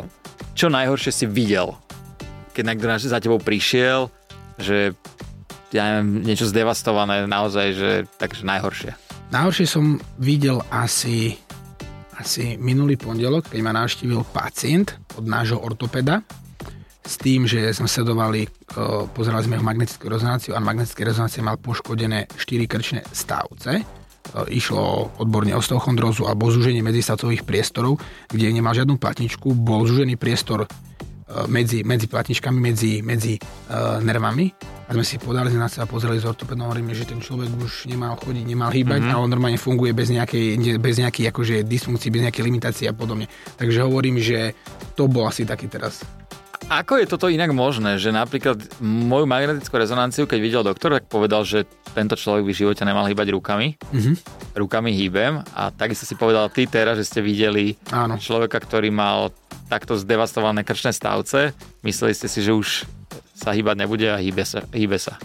čo 0.56 0.72
najhoršie 0.72 1.12
si 1.12 1.26
videl, 1.28 1.76
keď 2.56 2.64
niekto 2.72 2.88
za 3.12 3.20
tebou 3.20 3.44
prišiel, 3.44 4.08
že 4.56 4.96
ja 5.76 6.00
neviem, 6.00 6.24
niečo 6.24 6.48
zdevastované 6.48 7.28
naozaj, 7.28 7.68
že 7.76 7.92
takže 8.16 8.48
najhoršie. 8.48 8.96
Najhoršie 9.36 9.68
som 9.68 10.00
videl 10.16 10.64
asi, 10.72 11.36
asi 12.16 12.56
minulý 12.56 12.96
pondelok, 12.96 13.52
keď 13.52 13.60
ma 13.60 13.76
navštívil 13.76 14.24
pacient 14.32 14.96
od 15.20 15.28
nášho 15.28 15.60
ortopeda 15.60 16.24
s 17.04 17.20
tým, 17.20 17.44
že 17.44 17.76
sme 17.76 17.92
sledovali, 17.92 18.48
pozerali 19.12 19.44
sme 19.44 19.60
ho 19.60 19.66
magnetickú 19.68 20.08
rezonanciu 20.08 20.56
a 20.56 20.64
magnetické 20.64 21.04
rezonancie 21.04 21.44
mal 21.44 21.60
poškodené 21.60 22.32
4 22.40 22.72
krčné 22.72 23.04
stavce 23.12 23.84
išlo 24.50 25.14
odborne 25.22 25.54
osteochondrózu 25.56 26.28
alebo 26.28 26.50
zúženie 26.52 26.82
medzistavcových 26.82 27.46
priestorov, 27.48 28.02
kde 28.30 28.52
nemal 28.52 28.76
žiadnu 28.76 28.98
platničku, 28.98 29.54
bol 29.54 29.86
zúžený 29.86 30.18
priestor 30.20 30.66
e, 30.66 30.68
medzi, 31.48 31.86
medzi 31.86 32.10
platničkami, 32.10 32.58
medzi, 32.58 33.00
medzi 33.06 33.38
uh, 33.38 34.02
nervami 34.02 34.52
a 34.86 34.94
sme 34.94 35.02
si 35.02 35.18
podali 35.18 35.50
na 35.58 35.66
seba, 35.66 35.90
pozreli 35.90 36.22
z 36.22 36.30
ortopedom, 36.30 36.70
hovoríme, 36.70 36.94
že 36.94 37.10
ten 37.10 37.18
človek 37.18 37.50
už 37.58 37.90
nemal 37.90 38.14
chodiť, 38.22 38.46
nemal 38.46 38.70
hýbať 38.70 39.02
mm-hmm. 39.02 39.18
a 39.18 39.22
on 39.22 39.30
normálne 39.34 39.58
funguje 39.58 39.98
bez 39.98 40.14
nejakej, 40.14 40.78
bez 40.78 41.02
nejakej 41.02 41.34
akože 41.34 41.56
dysfunkcií, 41.66 42.14
bez 42.14 42.22
nejakej 42.30 42.44
limitácie 42.46 42.86
a 42.86 42.94
podobne. 42.94 43.26
Takže 43.58 43.82
hovorím, 43.82 44.22
že 44.22 44.54
to 44.94 45.10
bol 45.10 45.26
asi 45.26 45.42
taký 45.42 45.66
teraz 45.66 46.06
ako 46.66 46.98
je 46.98 47.06
toto 47.06 47.30
inak 47.30 47.54
možné, 47.54 48.02
že 48.02 48.10
napríklad 48.10 48.58
moju 48.82 49.30
magnetickú 49.30 49.78
rezonanciu, 49.78 50.26
keď 50.26 50.40
videl 50.42 50.64
doktor, 50.66 50.98
tak 50.98 51.06
povedal, 51.06 51.46
že 51.46 51.70
tento 51.94 52.18
človek 52.18 52.42
by 52.42 52.52
v 52.52 52.62
živote 52.66 52.82
nemal 52.82 53.06
hýbať 53.06 53.38
rukami. 53.38 53.78
Mm-hmm. 53.78 54.16
Rukami 54.58 54.92
hýbem 54.98 55.46
a 55.54 55.70
takisto 55.70 56.10
si 56.10 56.18
povedal 56.18 56.50
ty 56.50 56.66
teraz, 56.66 56.98
že 56.98 57.06
ste 57.06 57.20
videli 57.22 57.78
Áno. 57.94 58.18
človeka, 58.18 58.58
ktorý 58.58 58.90
mal 58.90 59.30
takto 59.70 59.94
zdevastované 59.94 60.66
krčné 60.66 60.90
stavce. 60.90 61.54
Mysleli 61.86 62.18
ste 62.18 62.26
si, 62.26 62.42
že 62.42 62.50
už 62.54 62.90
sa 63.38 63.54
hýbať 63.54 63.76
nebude 63.86 64.10
a 64.10 64.18
hýbe 64.18 64.42
sa. 64.42 64.66
Hýbe 64.74 64.98
sa. 64.98 65.22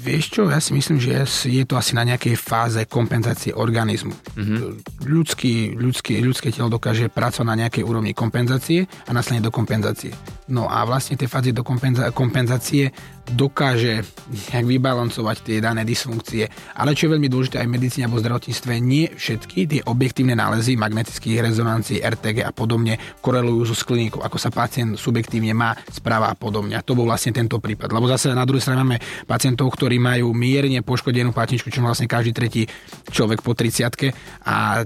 Vieš 0.00 0.32
čo, 0.32 0.42
ja 0.48 0.64
si 0.64 0.72
myslím, 0.72 0.96
že 0.96 1.28
je 1.44 1.64
to 1.68 1.76
asi 1.76 1.92
na 1.92 2.08
nejakej 2.08 2.32
fáze 2.32 2.80
kompenzácie 2.88 3.52
organizmu. 3.52 4.16
Mm-hmm. 4.16 4.58
Ľudský, 5.04 5.76
ľudský, 5.76 6.24
ľudské 6.24 6.48
telo 6.48 6.72
dokáže 6.72 7.12
pracovať 7.12 7.44
na 7.46 7.56
nejakej 7.66 7.84
úrovni 7.84 8.16
kompenzácie 8.16 8.88
a 9.04 9.10
následne 9.12 9.44
do 9.44 9.52
kompenzácie. 9.52 10.16
No 10.50 10.66
a 10.66 10.82
vlastne 10.82 11.14
tie 11.14 11.30
fázy 11.30 11.54
do 11.54 11.62
kompenza- 11.62 12.10
kompenzácie 12.10 12.90
dokáže 13.30 14.02
nejak 14.50 14.66
vybalancovať 14.66 15.36
tie 15.46 15.56
dané 15.62 15.86
dysfunkcie. 15.86 16.50
Ale 16.74 16.98
čo 16.98 17.06
je 17.06 17.14
veľmi 17.14 17.30
dôležité 17.30 17.62
aj 17.62 17.68
v 17.70 17.74
medicíne 17.78 18.04
alebo 18.10 18.18
zdravotníctve, 18.18 18.72
nie 18.82 19.06
všetky 19.14 19.58
tie 19.70 19.80
objektívne 19.86 20.34
nálezy 20.34 20.74
magnetických 20.74 21.46
rezonancií, 21.46 22.02
RTG 22.02 22.42
a 22.42 22.50
podobne 22.50 22.98
korelujú 23.22 23.70
so 23.70 23.76
skliníkou, 23.78 24.18
ako 24.18 24.36
sa 24.36 24.50
pacient 24.50 24.98
subjektívne 24.98 25.54
má 25.54 25.78
správa 25.86 26.34
a 26.34 26.34
podobne. 26.34 26.74
A 26.74 26.82
to 26.82 26.98
bol 26.98 27.06
vlastne 27.06 27.30
tento 27.30 27.62
prípad. 27.62 27.94
Lebo 27.94 28.10
zase 28.10 28.34
na 28.34 28.42
druhej 28.42 28.66
strane 28.66 28.82
máme 28.82 28.98
pacientov, 29.30 29.70
ktorí 29.78 30.02
majú 30.02 30.34
mierne 30.34 30.82
poškodenú 30.82 31.30
platničku, 31.30 31.70
čo 31.70 31.86
vlastne 31.86 32.10
každý 32.10 32.34
tretí 32.34 32.66
človek 33.14 33.46
po 33.46 33.54
30 33.54 34.10
a 34.46 34.82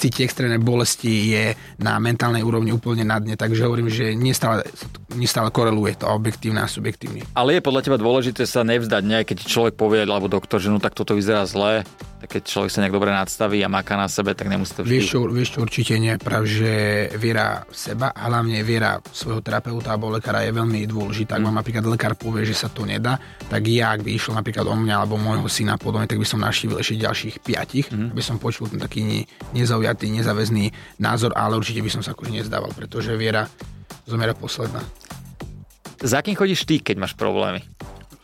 cíti 0.00 0.24
extrémne 0.24 0.56
bolesti, 0.56 1.36
je 1.36 1.44
na 1.80 2.00
mentálnej 2.00 2.40
úrovni 2.40 2.72
úplne 2.72 3.04
na 3.04 3.20
dne, 3.20 3.36
takže 3.36 3.64
hovorím, 3.64 3.92
že 3.92 4.16
nestále, 4.16 4.64
nestále 5.14 5.50
koreluje 5.54 5.98
to 6.00 6.06
objektívne 6.10 6.62
a 6.62 6.68
subjektívne. 6.68 7.22
Ale 7.34 7.58
je 7.58 7.64
podľa 7.64 7.82
teba 7.86 7.96
dôležité 8.00 8.44
sa 8.44 8.66
nevzdať, 8.66 9.02
nie? 9.04 9.20
keď 9.22 9.38
človek 9.46 9.74
povie, 9.78 10.04
alebo 10.04 10.26
doktor, 10.26 10.58
že 10.58 10.72
no 10.72 10.82
tak 10.82 10.96
toto 10.96 11.14
vyzerá 11.14 11.46
zle, 11.46 11.86
tak 12.24 12.40
keď 12.40 12.42
človek 12.48 12.70
sa 12.72 12.80
nejak 12.80 12.96
dobre 12.96 13.12
nadstaví 13.12 13.60
a 13.60 13.68
maká 13.68 14.00
na 14.00 14.08
sebe, 14.08 14.32
tak 14.32 14.48
nemusí 14.48 14.72
to 14.72 14.80
vždy... 14.80 14.96
Vieš 14.96 15.28
vieš 15.28 15.60
určite 15.60 16.00
nie, 16.00 16.16
práve 16.16 16.48
že 16.48 16.72
viera 17.20 17.68
v 17.68 17.76
seba 17.76 18.16
a 18.16 18.32
hlavne 18.32 18.64
viera 18.64 18.96
svojho 19.12 19.44
terapeuta 19.44 19.92
alebo 19.92 20.08
lekára 20.08 20.40
je 20.40 20.56
veľmi 20.56 20.88
dôležitá. 20.88 21.36
Ak 21.36 21.44
mm. 21.44 21.48
vám 21.52 21.56
napríklad 21.60 21.84
lekár 21.84 22.16
povie, 22.16 22.48
že 22.48 22.56
sa 22.56 22.72
to 22.72 22.88
nedá, 22.88 23.20
tak 23.52 23.68
ja, 23.68 23.92
ak 23.92 24.08
by 24.08 24.16
išiel 24.16 24.32
napríklad 24.40 24.64
o 24.64 24.72
mňa 24.72 25.04
alebo 25.04 25.20
môjho 25.20 25.44
syna 25.52 25.76
podobne, 25.76 26.08
tak 26.08 26.16
by 26.16 26.24
som 26.24 26.40
naštívil 26.40 26.80
ešte 26.80 27.04
ďalších 27.04 27.36
piatich, 27.44 27.92
mm. 27.92 28.16
aby 28.16 28.22
som 28.24 28.40
počul 28.40 28.72
ten 28.72 28.80
taký 28.80 29.28
nezaujatý, 29.52 30.08
nezáväzný 30.08 30.72
názor, 31.04 31.36
ale 31.36 31.60
určite 31.60 31.84
by 31.84 31.92
som 31.92 32.00
sa 32.00 32.16
akože 32.16 32.40
nezdával, 32.40 32.72
pretože 32.72 33.12
viera 33.20 33.44
zomiera 34.06 34.34
posledná. 34.34 34.82
Za 36.04 36.20
kým 36.20 36.36
chodíš 36.36 36.68
ty, 36.68 36.82
keď 36.82 36.96
máš 37.00 37.14
problémy? 37.16 37.64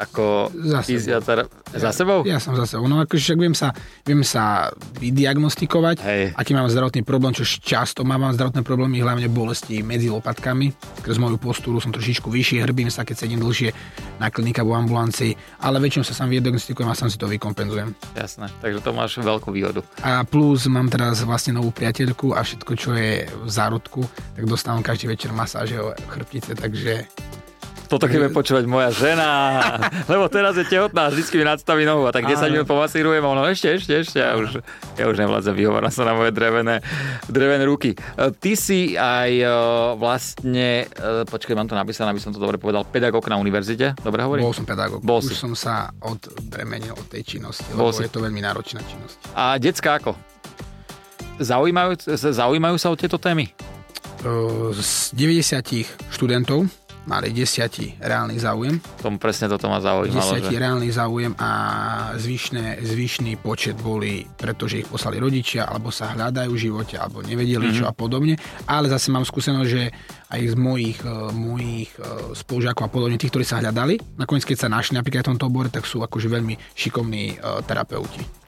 Ako 0.01 0.49
za 0.57 0.81
fyziotera- 0.81 1.45
za 1.77 1.93
sebou? 1.93 2.25
Ja 2.25 2.41
som 2.41 2.57
za 2.57 2.65
sebou. 2.65 2.89
No 2.89 3.05
akože 3.05 3.21
však 3.21 3.39
viem 3.39 3.53
sa, 3.53 3.77
viem 4.09 4.25
sa 4.25 4.73
vydiagnostikovať, 4.97 5.97
Hej. 6.01 6.25
aký 6.41 6.57
mám 6.57 6.73
zdravotný 6.73 7.05
problém, 7.05 7.37
čo 7.37 7.45
často 7.45 8.01
mám, 8.01 8.33
zdravotné 8.33 8.65
problémy, 8.65 9.05
hlavne 9.05 9.29
bolesti 9.29 9.85
medzi 9.85 10.09
lopatkami. 10.09 10.73
Skrz 11.05 11.21
moju 11.21 11.37
postúru 11.37 11.85
som 11.85 11.93
trošičku 11.93 12.33
vyšší, 12.33 12.65
hrbím 12.65 12.89
sa, 12.89 13.05
keď 13.05 13.17
sedím 13.29 13.45
dlhšie 13.45 13.77
na 14.17 14.33
klinika 14.33 14.65
v 14.65 14.73
ambulancii, 14.73 15.33
ale 15.61 15.77
väčšinou 15.85 16.05
sa 16.09 16.17
sám 16.17 16.33
vydiagnostikujem 16.33 16.89
a 16.89 16.97
sám 16.97 17.13
si 17.13 17.21
to 17.21 17.29
vykompenzujem. 17.29 17.93
Jasné, 18.17 18.49
takže 18.65 18.81
to 18.81 18.91
máš 18.97 19.21
veľkú 19.21 19.53
výhodu. 19.53 19.85
A 20.01 20.25
plus 20.25 20.65
mám 20.65 20.89
teraz 20.89 21.21
vlastne 21.29 21.61
novú 21.61 21.77
priateľku 21.77 22.33
a 22.33 22.41
všetko, 22.41 22.73
čo 22.73 22.97
je 22.97 23.29
v 23.29 23.49
zárodku, 23.53 24.09
tak 24.33 24.49
dostávam 24.49 24.81
každý 24.81 25.13
večer 25.13 25.33
masáže 25.37 25.77
o 25.77 25.93
chrbtice, 26.09 26.57
takže 26.57 27.05
toto 27.91 28.07
keď 28.07 28.31
počúvať 28.31 28.71
moja 28.71 28.95
žena, 28.95 29.59
lebo 30.13 30.31
teraz 30.31 30.55
je 30.55 30.63
tehotná 30.63 31.11
vždycky 31.11 31.43
mi 31.43 31.45
nadstaví 31.45 31.83
nohu 31.83 32.07
a 32.07 32.15
tak 32.15 32.31
10 32.31 32.55
minút 32.55 32.71
pomasírujem 32.71 33.19
a 33.19 33.29
ono 33.35 33.43
ešte, 33.51 33.83
ešte, 33.83 33.93
ešte 34.07 34.19
a 34.23 34.39
už, 34.39 34.63
ja 34.95 35.11
už 35.11 35.19
nevládzem, 35.19 35.59
vyhovorám 35.59 35.91
sa 35.91 36.07
na 36.07 36.15
moje 36.15 36.31
drevené, 36.31 36.87
drevené 37.27 37.67
ruky. 37.67 37.99
E, 37.99 38.31
ty 38.39 38.55
si 38.55 38.95
aj 38.95 39.31
e, 39.43 39.47
vlastne, 39.99 40.87
e, 40.87 41.27
počkaj, 41.27 41.59
mám 41.59 41.67
to 41.67 41.75
napísané, 41.75 42.15
aby 42.15 42.23
som 42.23 42.31
to 42.31 42.39
dobre 42.39 42.63
povedal, 42.63 42.87
pedagóg 42.87 43.27
na 43.27 43.43
univerzite, 43.43 43.99
dobre 43.99 44.23
hovorím? 44.23 44.47
Bol 44.47 44.55
som 44.55 44.67
pedagóg, 44.71 45.03
Bol 45.03 45.19
už 45.19 45.35
si. 45.35 45.43
som 45.43 45.59
sa 45.59 45.91
odbremenil 45.99 46.95
od 46.95 47.07
tej 47.11 47.27
činnosti, 47.27 47.67
Bol 47.75 47.91
lebo 47.91 47.99
si. 47.99 48.07
je 48.07 48.11
to 48.15 48.23
veľmi 48.23 48.39
náročná 48.39 48.79
činnosť. 48.87 49.35
A 49.35 49.59
decka 49.59 49.99
ako? 49.99 50.15
Zaujímajú, 51.43 52.07
zaujímajú 52.15 52.77
sa 52.79 52.95
o 52.95 52.95
tieto 52.95 53.19
témy? 53.19 53.51
Z 54.77 55.17
90 55.17 56.13
študentov 56.13 56.69
mali 57.09 57.33
10 57.33 58.01
reálny 58.01 58.37
záujem, 58.37 58.77
Tom 59.01 59.17
presne 59.17 59.49
toto 59.49 59.69
ma 59.69 59.81
zaujímalo. 59.81 60.37
10 60.37 60.51
Že... 60.51 60.57
reálny 60.61 60.89
záujem 60.93 61.33
a 61.41 61.51
zvyšné, 62.17 62.85
zvyšný 62.85 63.41
počet 63.41 63.77
boli, 63.81 64.27
pretože 64.37 64.85
ich 64.85 64.89
poslali 64.89 65.17
rodičia, 65.17 65.65
alebo 65.65 65.89
sa 65.89 66.13
hľadajú 66.13 66.51
v 66.53 66.61
živote, 66.61 67.01
alebo 67.01 67.25
nevedeli 67.25 67.73
Mhm. 67.73 67.77
čo 67.77 67.85
a 67.89 67.93
podobne. 67.95 68.37
Ale 68.69 68.93
zase 68.93 69.09
mám 69.09 69.25
skúsenosť, 69.25 69.69
že 69.69 69.83
aj 70.31 70.43
z 70.47 70.55
mojich, 70.55 70.99
e, 71.03 71.11
mojich 71.35 71.91
e, 71.99 72.35
spolužiakov 72.39 72.87
a 72.87 72.91
podobne, 72.91 73.19
tých, 73.19 73.35
ktorí 73.35 73.43
sa 73.43 73.59
hľadali, 73.59 73.99
nakoniec 74.15 74.47
keď 74.47 74.67
sa 74.67 74.69
našli 74.71 74.95
napríklad 74.95 75.27
v 75.27 75.31
tomto 75.35 75.51
obore, 75.51 75.69
tak 75.73 75.87
sú 75.87 76.01
akože 76.07 76.31
veľmi 76.31 76.55
šikovní 76.75 77.25
e, 77.35 77.37
terapeuti. 77.67 78.40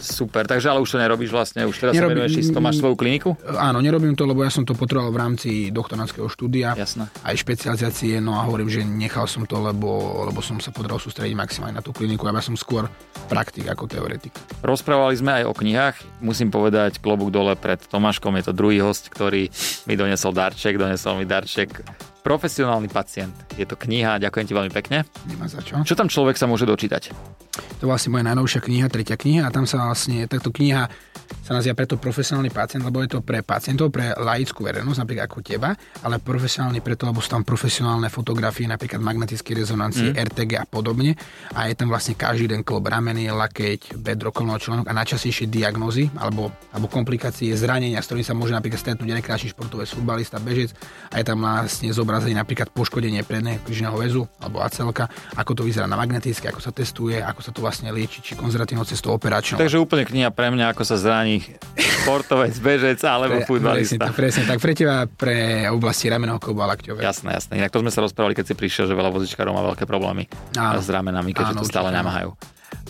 Super, 0.00 0.48
takže 0.48 0.72
ale 0.72 0.80
už 0.80 0.88
to 0.88 0.98
nerobíš 0.98 1.30
vlastne, 1.30 1.68
už 1.68 1.76
teraz 1.76 1.92
Nerobím- 1.94 2.16
sa 2.16 2.24
venuješ 2.24 2.32
čisto, 2.40 2.58
máš 2.58 2.80
svoju 2.80 2.96
kliniku? 2.96 3.36
Áno, 3.60 3.84
nerobím 3.84 4.16
to, 4.16 4.24
lebo 4.24 4.40
ja 4.40 4.48
som 4.48 4.64
to 4.64 4.72
potreboval 4.72 5.12
v 5.12 5.18
rámci 5.20 5.50
doktorandského 5.68 6.26
štúdia. 6.32 6.72
Jasné. 6.74 7.12
aj 7.22 7.36
špecializácie, 7.36 8.18
no 8.24 8.40
a 8.40 8.48
hovorím, 8.48 8.72
že 8.72 8.80
nechal 8.80 9.28
som 9.28 9.44
to, 9.44 9.60
lebo, 9.60 10.24
lebo 10.26 10.40
som 10.40 10.56
sa 10.58 10.72
potreboval 10.72 10.98
sústrediť 11.04 11.36
maximálne 11.36 11.76
na 11.76 11.84
tú 11.84 11.92
kliniku, 11.92 12.24
ja 12.26 12.32
som 12.40 12.56
skôr 12.56 12.88
praktik 13.28 13.68
ako 13.68 13.84
teoretik. 13.86 14.32
Rozprávali 14.64 15.14
sme 15.14 15.30
aj 15.42 15.44
o 15.46 15.52
knihách. 15.52 15.96
Musím 16.24 16.48
povedať 16.48 16.98
klobúk 16.98 17.28
dole 17.30 17.54
pred 17.54 17.78
Tomáškom. 17.78 18.34
Je 18.40 18.48
to 18.48 18.52
druhý 18.56 18.80
host, 18.80 19.12
ktorý 19.12 19.52
mi 19.86 19.94
donesol 19.94 20.32
darček. 20.32 20.80
Donesol 20.80 21.20
mi 21.20 21.26
darček 21.28 21.84
Profesionálny 22.20 22.92
pacient. 22.92 23.32
Je 23.56 23.64
to 23.64 23.80
kniha, 23.80 24.20
ďakujem 24.20 24.44
ti 24.44 24.52
veľmi 24.52 24.68
pekne. 24.68 25.08
Nemá 25.24 25.48
za 25.48 25.64
čo. 25.64 25.80
Čo 25.80 25.96
tam 25.96 26.12
človek 26.12 26.36
sa 26.36 26.44
môže 26.44 26.68
dočítať? 26.68 27.16
To 27.78 27.86
je 27.86 27.88
vlastne 27.88 28.12
moja 28.12 28.24
najnovšia 28.26 28.60
kniha, 28.60 28.86
tretia 28.92 29.16
kniha 29.16 29.48
a 29.48 29.54
tam 29.54 29.64
sa 29.64 29.88
vlastne, 29.88 30.28
táto 30.28 30.52
kniha 30.52 30.88
sa 31.40 31.56
nazýva 31.56 31.78
preto 31.78 31.98
profesionálny 31.98 32.50
pacient, 32.50 32.82
lebo 32.82 33.02
je 33.02 33.10
to 33.10 33.20
pre 33.22 33.42
pacientov, 33.42 33.90
pre 33.94 34.14
laickú 34.14 34.66
verejnosť, 34.66 34.98
napríklad 35.02 35.24
ako 35.30 35.38
teba, 35.42 35.70
ale 36.02 36.18
profesionálny 36.18 36.82
preto, 36.82 37.06
lebo 37.06 37.22
sú 37.22 37.30
tam 37.30 37.46
profesionálne 37.46 38.10
fotografie, 38.10 38.66
napríklad 38.66 38.98
magnetické 39.02 39.54
rezonancie, 39.54 40.10
mm. 40.10 40.18
RTG 40.30 40.52
a 40.58 40.66
podobne. 40.66 41.14
A 41.54 41.70
je 41.70 41.74
tam 41.78 41.90
vlastne 41.90 42.14
každý 42.18 42.50
den 42.50 42.62
klop 42.66 42.86
rameny, 42.86 43.30
lakeť, 43.30 43.98
bedro, 43.98 44.34
kolno, 44.34 44.58
členok 44.58 44.90
a 44.90 44.94
najčastejšie 44.94 45.50
diagnózy 45.50 46.10
alebo, 46.18 46.50
alebo 46.74 46.86
komplikácie 46.90 47.54
zranenia, 47.54 48.02
s 48.02 48.10
ktorými 48.10 48.26
sa 48.26 48.34
môže 48.34 48.54
napríklad 48.54 48.78
stretnúť 48.78 49.08
aj 49.10 49.16
najkrajší 49.22 49.46
športovec, 49.54 49.88
futbalista, 49.90 50.38
bežec. 50.42 50.74
A 51.10 51.22
je 51.22 51.24
tam 51.26 51.42
vlastne 51.42 51.90
zobrazený 51.90 52.34
napríklad 52.38 52.70
poškodenie 52.70 53.22
predného 53.26 53.62
krížneho 53.62 53.94
väzu 53.94 54.26
alebo 54.38 54.62
acelka, 54.62 55.10
ako 55.34 55.62
to 55.62 55.62
vyzerá 55.66 55.86
na 55.90 55.98
magnetické, 55.98 56.50
ako 56.50 56.62
sa 56.62 56.70
testuje, 56.70 57.18
ako 57.18 57.40
sa 57.42 57.49
to 57.50 57.60
vlastne 57.60 57.90
lieči, 57.90 58.22
či 58.22 58.32
konzervatívnou 58.34 58.86
cestou 58.86 59.14
operačnou. 59.14 59.58
Takže 59.58 59.78
úplne 59.78 60.06
kniha 60.06 60.30
pre 60.30 60.50
mňa, 60.50 60.72
ako 60.74 60.82
sa 60.86 60.96
zraní 60.96 61.42
športovec, 61.76 62.54
bežec 62.58 63.00
alebo 63.04 63.42
Presne 63.42 63.48
futbalista. 63.48 64.00
tak, 64.00 64.14
presne 64.16 64.42
tak. 64.48 64.58
Pre 64.58 64.72
teba, 64.72 65.04
pre 65.06 65.66
oblasti 65.68 66.08
ramenného 66.08 66.40
klubu 66.40 66.64
a 66.64 66.70
lakťové. 66.72 67.04
Jasné, 67.04 67.36
jasné. 67.36 67.52
Inak 67.60 67.70
to 67.70 67.82
sme 67.82 67.92
sa 67.92 68.00
rozprávali, 68.00 68.32
keď 68.34 68.50
si 68.50 68.54
prišiel, 68.56 68.88
že 68.88 68.94
veľa 68.96 69.10
vozičkárov 69.12 69.52
má 69.52 69.62
veľké 69.74 69.84
problémy 69.84 70.26
Áno. 70.56 70.80
s 70.80 70.88
ramenami, 70.88 71.36
keďže 71.36 71.54
Áno, 71.54 71.62
to 71.62 71.68
stále 71.68 71.92
namáhajú. 71.92 72.32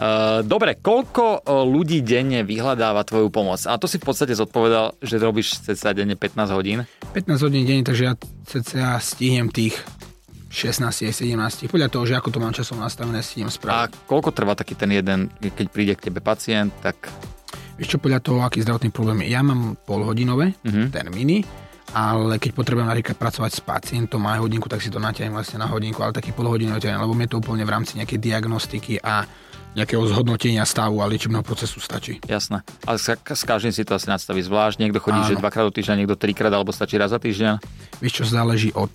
Uh, 0.00 0.40
dobre, 0.44 0.76
koľko 0.76 1.40
uh, 1.40 1.64
ľudí 1.64 2.00
denne 2.04 2.44
vyhľadáva 2.44 3.04
tvoju 3.04 3.28
pomoc? 3.32 3.60
A 3.64 3.76
to 3.76 3.88
si 3.88 3.96
v 3.96 4.04
podstate 4.04 4.32
zodpovedal, 4.32 4.96
že 5.00 5.16
robíš 5.20 5.60
cca 5.60 5.92
denne 5.96 6.16
15 6.16 6.56
hodín. 6.56 6.84
15 7.12 7.44
hodín 7.44 7.64
deň, 7.64 7.78
takže 7.84 8.02
ja 8.04 8.14
cca 8.48 8.96
stihnem 9.00 9.48
tých 9.48 9.76
16, 10.50 10.82
17, 11.06 11.30
podľa 11.68 11.88
toho, 11.88 12.04
že 12.04 12.14
ako 12.14 12.28
to 12.28 12.38
mám 12.38 12.50
časom 12.50 12.76
nastavené, 12.76 13.22
stihnem 13.22 13.46
A 13.46 13.54
spraviť. 13.54 14.04
koľko 14.04 14.30
trvá 14.30 14.52
taký 14.52 14.74
ten 14.74 14.90
jeden, 14.90 15.30
keď 15.38 15.66
príde 15.68 15.94
k 15.94 16.10
tebe 16.10 16.18
pacient, 16.20 16.74
tak 16.80 16.98
Vieš 17.78 17.96
čo, 17.96 17.98
podľa 17.98 18.20
toho, 18.20 18.42
aký 18.42 18.60
zdravotný 18.60 18.90
problém 18.90 19.24
je. 19.24 19.30
Ja 19.30 19.40
mám 19.40 19.72
polhodinové 19.80 20.52
Mhm. 20.60 20.90
termíny, 20.90 21.48
ale 21.90 22.36
keď 22.36 22.52
potrebujem 22.52 22.84
napríklad 22.84 23.16
pracovať 23.16 23.50
s 23.52 23.60
pacientom 23.60 24.20
aj 24.22 24.36
hodinku, 24.38 24.68
tak 24.68 24.78
si 24.78 24.92
to 24.92 24.98
natiahnem 24.98 25.32
vlastne 25.32 25.56
na 25.56 25.64
hodinku, 25.64 25.96
ale 25.98 26.12
taký 26.12 26.30
polhodinový 26.30 26.76
termín, 26.78 27.00
lebo 27.00 27.14
mi 27.14 27.24
to 27.24 27.38
úplne 27.38 27.64
v 27.64 27.72
rámci 27.72 27.96
nejakej 27.96 28.20
diagnostiky 28.20 29.00
a 29.00 29.24
nejakého 29.74 30.02
zhodnotenia 30.10 30.66
stavu 30.66 30.98
a 30.98 31.06
liečebného 31.06 31.46
procesu 31.46 31.78
stačí. 31.78 32.18
jasné. 32.26 32.66
Ale 32.86 32.98
s, 32.98 33.14
s 33.14 33.42
každým 33.46 33.70
si 33.70 33.86
to 33.86 33.94
asi 33.94 34.10
nastaví 34.10 34.42
zvlášť. 34.42 34.82
Niekto 34.82 34.98
chodí, 34.98 35.22
Áno. 35.22 35.28
že 35.30 35.38
dvakrát 35.38 35.70
do 35.70 35.74
týždňa, 35.74 35.98
niekto 36.02 36.16
trikrát, 36.18 36.50
alebo 36.50 36.74
stačí 36.74 36.98
raz 36.98 37.14
za 37.14 37.22
týždeň. 37.22 37.62
Vieš 38.02 38.12
čo, 38.12 38.24
záleží 38.26 38.74
od, 38.74 38.92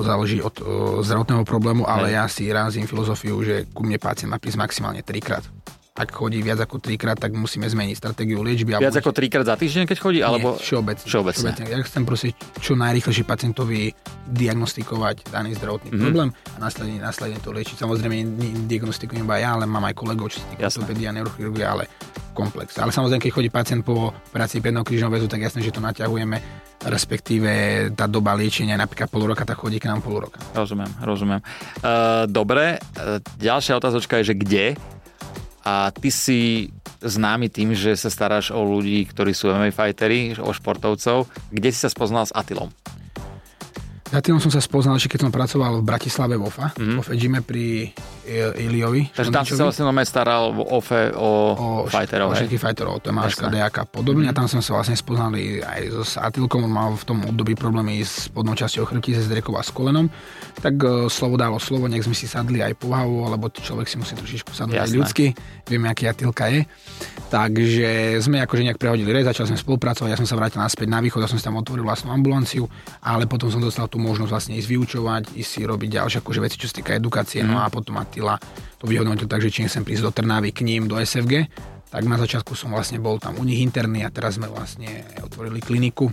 záleží 0.00 0.40
od 0.40 0.56
zdravotného 1.04 1.44
problému, 1.44 1.84
ale 1.84 2.12
Hej. 2.12 2.16
ja 2.16 2.24
si 2.30 2.42
razím 2.48 2.88
filozofiu, 2.88 3.36
že 3.44 3.68
ku 3.70 3.84
mne 3.84 4.00
pacient 4.00 4.32
má 4.32 4.40
prísť 4.40 4.58
maximálne 4.60 5.04
trikrát. 5.04 5.44
Ak 5.94 6.10
chodí 6.10 6.42
viac 6.42 6.58
ako 6.58 6.82
trikrát, 6.82 7.14
tak 7.14 7.38
musíme 7.38 7.70
zmeniť 7.70 7.94
stratégiu 7.94 8.42
liečby. 8.42 8.74
Viac 8.74 8.98
ako 8.98 9.14
trikrát 9.14 9.46
za 9.46 9.54
týždeň, 9.54 9.86
keď 9.86 9.98
chodí? 10.02 10.26
Alebo... 10.26 10.58
Nie, 10.58 10.66
všeobecne, 10.66 11.06
Všeobecne. 11.06 11.48
Ja 11.70 11.78
chcem 11.86 12.02
proste 12.02 12.34
čo 12.58 12.74
najrychlejšie 12.74 13.22
pacientovi 13.22 13.94
diagnostikovať 14.26 15.30
daný 15.30 15.54
zdravotný 15.54 15.88
Mhm. 15.88 15.94
mm-hmm. 15.94 16.02
problém 16.10 16.28
a 16.34 16.56
následne, 16.58 16.98
následne 16.98 17.38
to 17.38 17.54
liečiť. 17.54 17.78
Samozrejme, 17.78 18.26
diagnostikujem 18.66 19.22
iba 19.22 19.38
ja, 19.38 19.54
ale 19.54 19.70
mám 19.70 19.86
aj 19.86 19.94
kolegov, 19.94 20.34
čo 20.34 20.42
sa 20.42 20.50
týka 20.50 20.66
ortopédia, 20.66 21.14
neurochirurgia, 21.14 21.66
ale 21.70 21.86
komplex. 22.34 22.74
Ale 22.82 22.90
samozrejme, 22.90 23.22
keď 23.22 23.30
chodí 23.30 23.48
pacient 23.54 23.86
po 23.86 24.10
operácii 24.10 24.58
predného 24.58 24.82
krížneho 24.82 25.14
väzu, 25.14 25.30
tak 25.30 25.46
jasné, 25.46 25.62
že 25.62 25.70
to 25.70 25.78
naťahujeme, 25.78 26.42
respektíve 26.90 27.50
tá 27.94 28.10
doba 28.10 28.34
liečenia, 28.34 28.74
napríklad 28.74 29.06
pol 29.06 29.30
roka, 29.30 29.46
tak 29.46 29.62
chodí 29.62 29.78
k 29.78 29.86
nám 29.86 30.02
pol 30.02 30.26
roka. 30.26 30.42
Rozumiem, 30.58 30.90
rozumiem. 31.06 31.38
Uh, 31.78 32.26
dobre, 32.26 32.82
uh, 32.98 33.22
ďalšia 33.38 33.78
otázočka 33.78 34.18
je, 34.18 34.34
že 34.34 34.36
kde? 34.36 34.64
A 35.64 35.88
ty 35.96 36.12
si 36.12 36.68
známy 37.00 37.48
tým, 37.48 37.72
že 37.72 37.96
sa 37.96 38.12
staráš 38.12 38.52
o 38.52 38.60
ľudí, 38.60 39.08
ktorí 39.08 39.32
sú 39.32 39.48
MMA 39.48 39.72
fightery, 39.72 40.36
o 40.36 40.52
športovcov. 40.52 41.28
Kde 41.48 41.68
si 41.72 41.80
sa 41.80 41.88
spoznal 41.88 42.28
s 42.28 42.36
Atilom? 42.36 42.68
Tým 44.16 44.36
som 44.36 44.50
sa 44.50 44.58
spoznal, 44.58 44.94
ešte 44.94 45.14
keď 45.14 45.20
som 45.24 45.30
pracoval 45.30 45.80
v 45.80 45.84
Bratislave 45.84 46.34
vo 46.34 46.46
FA, 46.46 46.70
Mhm. 46.70 46.76
mm-hmm. 46.76 46.96
vo 46.96 47.02
Fedžime 47.02 47.38
pri 47.40 47.94
Iliovi. 48.56 49.12
Takže 49.12 49.30
tam 49.30 49.44
si 49.44 49.52
sa 49.52 49.64
vlastne 49.64 49.84
nome 49.84 50.00
staral 50.02 50.48
o, 50.50 50.78
fe, 50.80 51.12
o, 51.12 51.30
o 51.52 51.66
fighterov. 51.86 52.32
O 52.32 52.34
všetkých 52.34 52.56
fighterov, 52.58 53.00
Tomáška, 53.00 53.48
Dejaka 53.48 53.84
a 53.84 53.88
podobne. 53.88 54.26
Mm-hmm. 54.26 54.32
A 54.32 54.38
tam 54.38 54.48
sme 54.48 54.60
sa 54.60 54.72
vlastne 54.72 54.96
spoznali 54.96 55.60
aj 55.60 55.80
so 55.92 56.18
Atilkom, 56.18 56.64
on 56.64 56.72
mal 56.72 56.90
v 56.92 57.04
tom 57.04 57.18
období 57.22 57.52
problémy 57.54 58.00
s 58.00 58.28
podnou 58.28 58.52
časťou 58.52 58.84
chrbtice, 58.84 59.20
s 59.20 59.28
drekou 59.28 59.54
a 59.54 59.62
s 59.62 59.68
kolenom. 59.68 60.08
Tak 60.56 60.74
uh, 60.76 60.88
slovo 61.06 61.36
dalo 61.36 61.58
slovo, 61.58 61.84
nech 61.84 62.00
sme 62.00 62.16
si 62.16 62.24
sadli 62.24 62.60
aj 62.60 62.74
povahu, 62.74 63.28
lebo 63.28 63.48
človek 63.48 63.84
si 63.84 64.00
musí 64.00 64.14
trošičku 64.14 64.50
sadnúť 64.50 64.80
aj 64.80 64.90
ľudsky. 64.90 65.26
Vieme, 65.64 65.86
aký 65.86 66.08
Atilka 66.08 66.48
je. 66.48 66.64
Takže 67.34 68.22
sme 68.22 68.38
akože 68.46 68.62
nejak 68.62 68.78
prehodili 68.78 69.10
rej, 69.10 69.26
začali 69.26 69.50
sme 69.50 69.58
spolupracovať, 69.58 70.06
ja 70.06 70.18
som 70.22 70.22
sa 70.22 70.38
vrátil 70.38 70.62
naspäť 70.62 70.86
na 70.86 71.02
východ, 71.02 71.18
ja 71.18 71.26
som 71.26 71.34
si 71.34 71.42
tam 71.42 71.58
otvoril 71.58 71.82
vlastnú 71.82 72.14
ambulanciu, 72.14 72.70
ale 73.02 73.26
potom 73.26 73.50
som 73.50 73.58
dostal 73.58 73.90
tú 73.90 73.98
možnosť 73.98 74.30
vlastne 74.30 74.54
ísť 74.54 74.70
vyučovať, 74.70 75.22
ísť 75.34 75.50
si 75.50 75.60
robiť 75.66 75.98
ďalšie 75.98 76.22
akože 76.22 76.38
veci, 76.38 76.62
čo 76.62 76.70
sa 76.70 76.78
týka 76.78 76.94
edukácie, 76.94 77.42
mm. 77.42 77.50
no 77.50 77.58
mhm. 77.58 77.64
a 77.66 77.68
potom 77.74 77.98
Attila 77.98 78.38
to 78.78 78.86
vyhodnotil 78.86 79.26
tak, 79.26 79.42
že 79.42 79.50
či 79.50 79.66
nechcem 79.66 79.82
prísť 79.82 80.06
do 80.06 80.14
Trnavy 80.14 80.54
k 80.54 80.62
ním, 80.62 80.86
do 80.86 80.94
SFG, 80.94 81.50
tak 81.90 82.06
na 82.06 82.22
začiatku 82.22 82.54
som 82.54 82.70
vlastne 82.70 83.02
bol 83.02 83.18
tam 83.18 83.34
u 83.34 83.42
nich 83.42 83.58
interný 83.58 84.06
a 84.06 84.14
teraz 84.14 84.38
sme 84.38 84.46
vlastne 84.46 85.02
otvorili 85.18 85.58
kliniku 85.58 86.06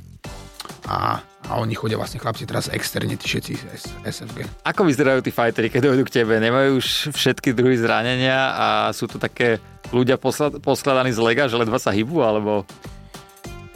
a, 0.87 1.21
a 1.21 1.51
oni 1.61 1.77
chodia 1.77 1.97
vlastne 1.97 2.17
chlapci 2.17 2.49
teraz 2.49 2.69
externe, 2.73 3.13
tí 3.17 3.25
všetci 3.27 3.53
z 3.53 3.85
SFG. 4.05 4.65
Ako 4.65 4.87
vyzerajú 4.87 5.21
tí 5.21 5.29
fightery, 5.29 5.69
keď 5.69 5.93
dojdu 5.93 6.03
k 6.09 6.21
tebe? 6.21 6.41
Nemajú 6.41 6.81
už 6.81 6.87
všetky 7.13 7.53
druhy 7.53 7.77
zranenia 7.77 8.55
a 8.55 8.67
sú 8.95 9.05
to 9.05 9.21
také 9.21 9.61
ľudia 9.93 10.17
poskladaní 10.61 11.11
z 11.11 11.19
lega, 11.21 11.45
že 11.51 11.59
ledva 11.59 11.77
sa 11.77 11.93
hýbu, 11.93 12.23
alebo... 12.23 12.63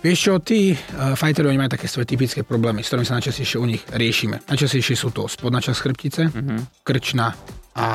Vieš 0.05 0.19
čo, 0.21 0.33
tí 0.37 0.77
uh, 0.77 1.17
oni 1.17 1.57
majú 1.57 1.73
také 1.73 1.89
svoje 1.89 2.13
typické 2.13 2.45
problémy, 2.45 2.85
s 2.85 2.93
ktorými 2.93 3.09
sa 3.09 3.17
najčastejšie 3.17 3.57
u 3.57 3.65
nich 3.65 3.81
riešime. 3.89 4.37
Najčastejšie 4.45 4.93
sú 4.93 5.09
to 5.09 5.25
spodná 5.25 5.57
časť 5.57 5.79
chrbtice, 5.81 6.23
uh-huh. 6.29 6.61
krčna 6.85 7.33
a, 7.73 7.87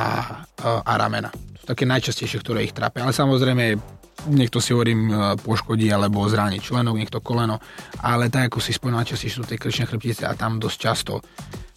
uh, 0.58 0.82
a 0.82 0.92
ramena. 0.98 1.30
Sú 1.30 1.70
také 1.70 1.86
najčastejšie, 1.86 2.42
ktoré 2.42 2.66
ich 2.66 2.74
trápia. 2.74 3.06
Ale 3.06 3.14
samozrejme, 3.14 3.78
niekto 4.28 4.60
si 4.60 4.76
hovorím 4.76 5.00
uh, 5.08 5.16
poškodí 5.40 5.88
alebo 5.88 6.26
zráni 6.28 6.60
členok, 6.60 6.98
niekto 7.00 7.24
koleno, 7.24 7.62
ale 8.04 8.28
tak 8.28 8.52
ako 8.52 8.58
si 8.60 8.76
spomínal, 8.76 9.06
najčastejšie 9.06 9.38
sú 9.40 9.44
tie 9.46 9.56
krčné 9.56 9.88
chrbtice 9.88 10.28
a 10.28 10.36
tam 10.36 10.60
dosť 10.60 10.76
často 10.76 11.24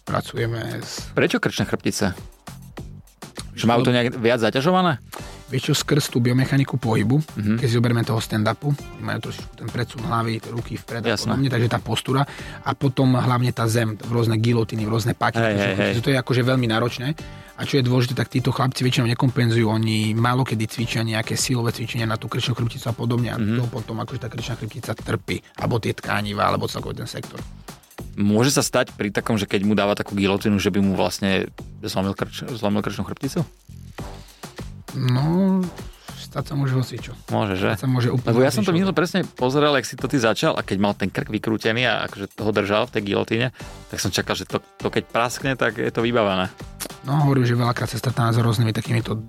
pracujeme 0.04 0.84
s... 0.84 1.08
Prečo 1.16 1.40
krčné 1.40 1.64
chrbtice? 1.64 2.12
Že 3.54 3.64
majú 3.70 3.86
to 3.86 3.94
nejak 3.94 4.18
viac 4.18 4.42
zaťažované? 4.42 5.00
vieš 5.54 5.70
čo, 5.70 5.74
skrz 5.86 6.10
tú 6.10 6.18
biomechaniku 6.18 6.80
pohybu, 6.80 7.20
mm-hmm. 7.20 7.56
keď 7.62 7.66
si 7.70 7.74
zoberieme 7.78 8.02
toho 8.02 8.18
stand-upu, 8.18 8.74
majú 8.98 9.30
trošičku 9.30 9.52
ten 9.60 9.68
predsud 9.70 10.00
hlavy, 10.02 10.42
ruky 10.50 10.74
vpred 10.74 11.06
a 11.06 11.14
podobne, 11.14 11.46
takže 11.46 11.68
tá 11.70 11.78
postura 11.78 12.26
a 12.64 12.70
potom 12.74 13.14
hlavne 13.14 13.54
tá 13.54 13.68
zem, 13.70 13.94
rôzne 14.10 14.40
gilotiny, 14.40 14.82
rôzne 14.88 15.14
paky, 15.14 15.38
hey, 15.38 15.54
hey, 15.54 15.74
hey. 15.94 16.02
to 16.02 16.10
je 16.10 16.18
akože 16.18 16.42
veľmi 16.42 16.66
náročné. 16.66 17.14
A 17.54 17.62
čo 17.62 17.78
je 17.78 17.86
dôležité, 17.86 18.18
tak 18.18 18.34
títo 18.34 18.50
chlapci 18.50 18.82
väčšinou 18.82 19.06
nekompenzujú, 19.14 19.70
oni 19.70 20.10
málo 20.18 20.42
kedy 20.42 20.66
cvičia 20.66 21.06
nejaké 21.06 21.38
silové 21.38 21.70
cvičenia 21.70 22.02
na 22.02 22.18
tú 22.18 22.26
krčnú 22.26 22.58
chrbticu 22.58 22.90
a 22.90 22.94
podobne 22.94 23.30
a 23.30 23.38
mm-hmm. 23.38 23.62
to 23.62 23.64
potom 23.70 24.02
akože 24.02 24.26
tá 24.26 24.28
krčná 24.28 24.58
chrbtica 24.58 24.90
trpí, 24.90 25.38
alebo 25.62 25.78
tie 25.78 25.94
tkániva, 25.94 26.50
alebo 26.50 26.66
celkový 26.66 26.98
ten 26.98 27.06
sektor. 27.06 27.38
Môže 28.18 28.50
sa 28.50 28.62
stať 28.62 28.90
pri 28.98 29.14
takom, 29.14 29.38
že 29.38 29.46
keď 29.46 29.62
mu 29.62 29.78
dáva 29.78 29.94
takú 29.94 30.18
gilotinu, 30.18 30.58
že 30.58 30.74
by 30.74 30.82
mu 30.82 30.98
vlastne 30.98 31.46
zlomil, 31.78 32.18
krč, 32.18 32.42
zlomil 32.58 32.82
krčnú 32.82 33.06
chrbticu? 33.06 33.46
No, 34.98 35.62
stať 36.34 36.50
sa 36.50 36.54
môže 36.58 36.74
hocičo. 36.74 37.14
Môže, 37.30 37.54
že? 37.54 37.78
sa 37.78 37.86
môže 37.86 38.10
úplne 38.10 38.34
Lebo 38.34 38.42
ja 38.42 38.50
som 38.50 38.66
to 38.66 38.74
minulé 38.74 38.90
presne 38.90 39.22
pozeral, 39.22 39.78
ak 39.78 39.86
si 39.86 39.94
to 39.94 40.10
ty 40.10 40.18
začal 40.18 40.58
a 40.58 40.66
keď 40.66 40.78
mal 40.82 40.94
ten 40.98 41.06
krk 41.06 41.30
vykrútený 41.30 41.86
a 41.86 42.10
akože 42.10 42.34
toho 42.34 42.50
držal 42.50 42.90
v 42.90 42.98
tej 42.98 43.02
gilotíne, 43.14 43.48
tak 43.94 44.02
som 44.02 44.10
čakal, 44.10 44.34
že 44.34 44.50
to, 44.50 44.58
to 44.82 44.90
keď 44.90 45.06
praskne, 45.06 45.54
tak 45.54 45.78
je 45.78 45.90
to 45.94 46.02
vybavené. 46.02 46.50
No, 47.04 47.20
hovorím, 47.28 47.44
že 47.44 47.52
veľakrát 47.56 47.88
sa 47.92 48.00
stretáme 48.00 48.32
s 48.32 48.40
rôznymi 48.40 48.72
takýmito 48.72 49.20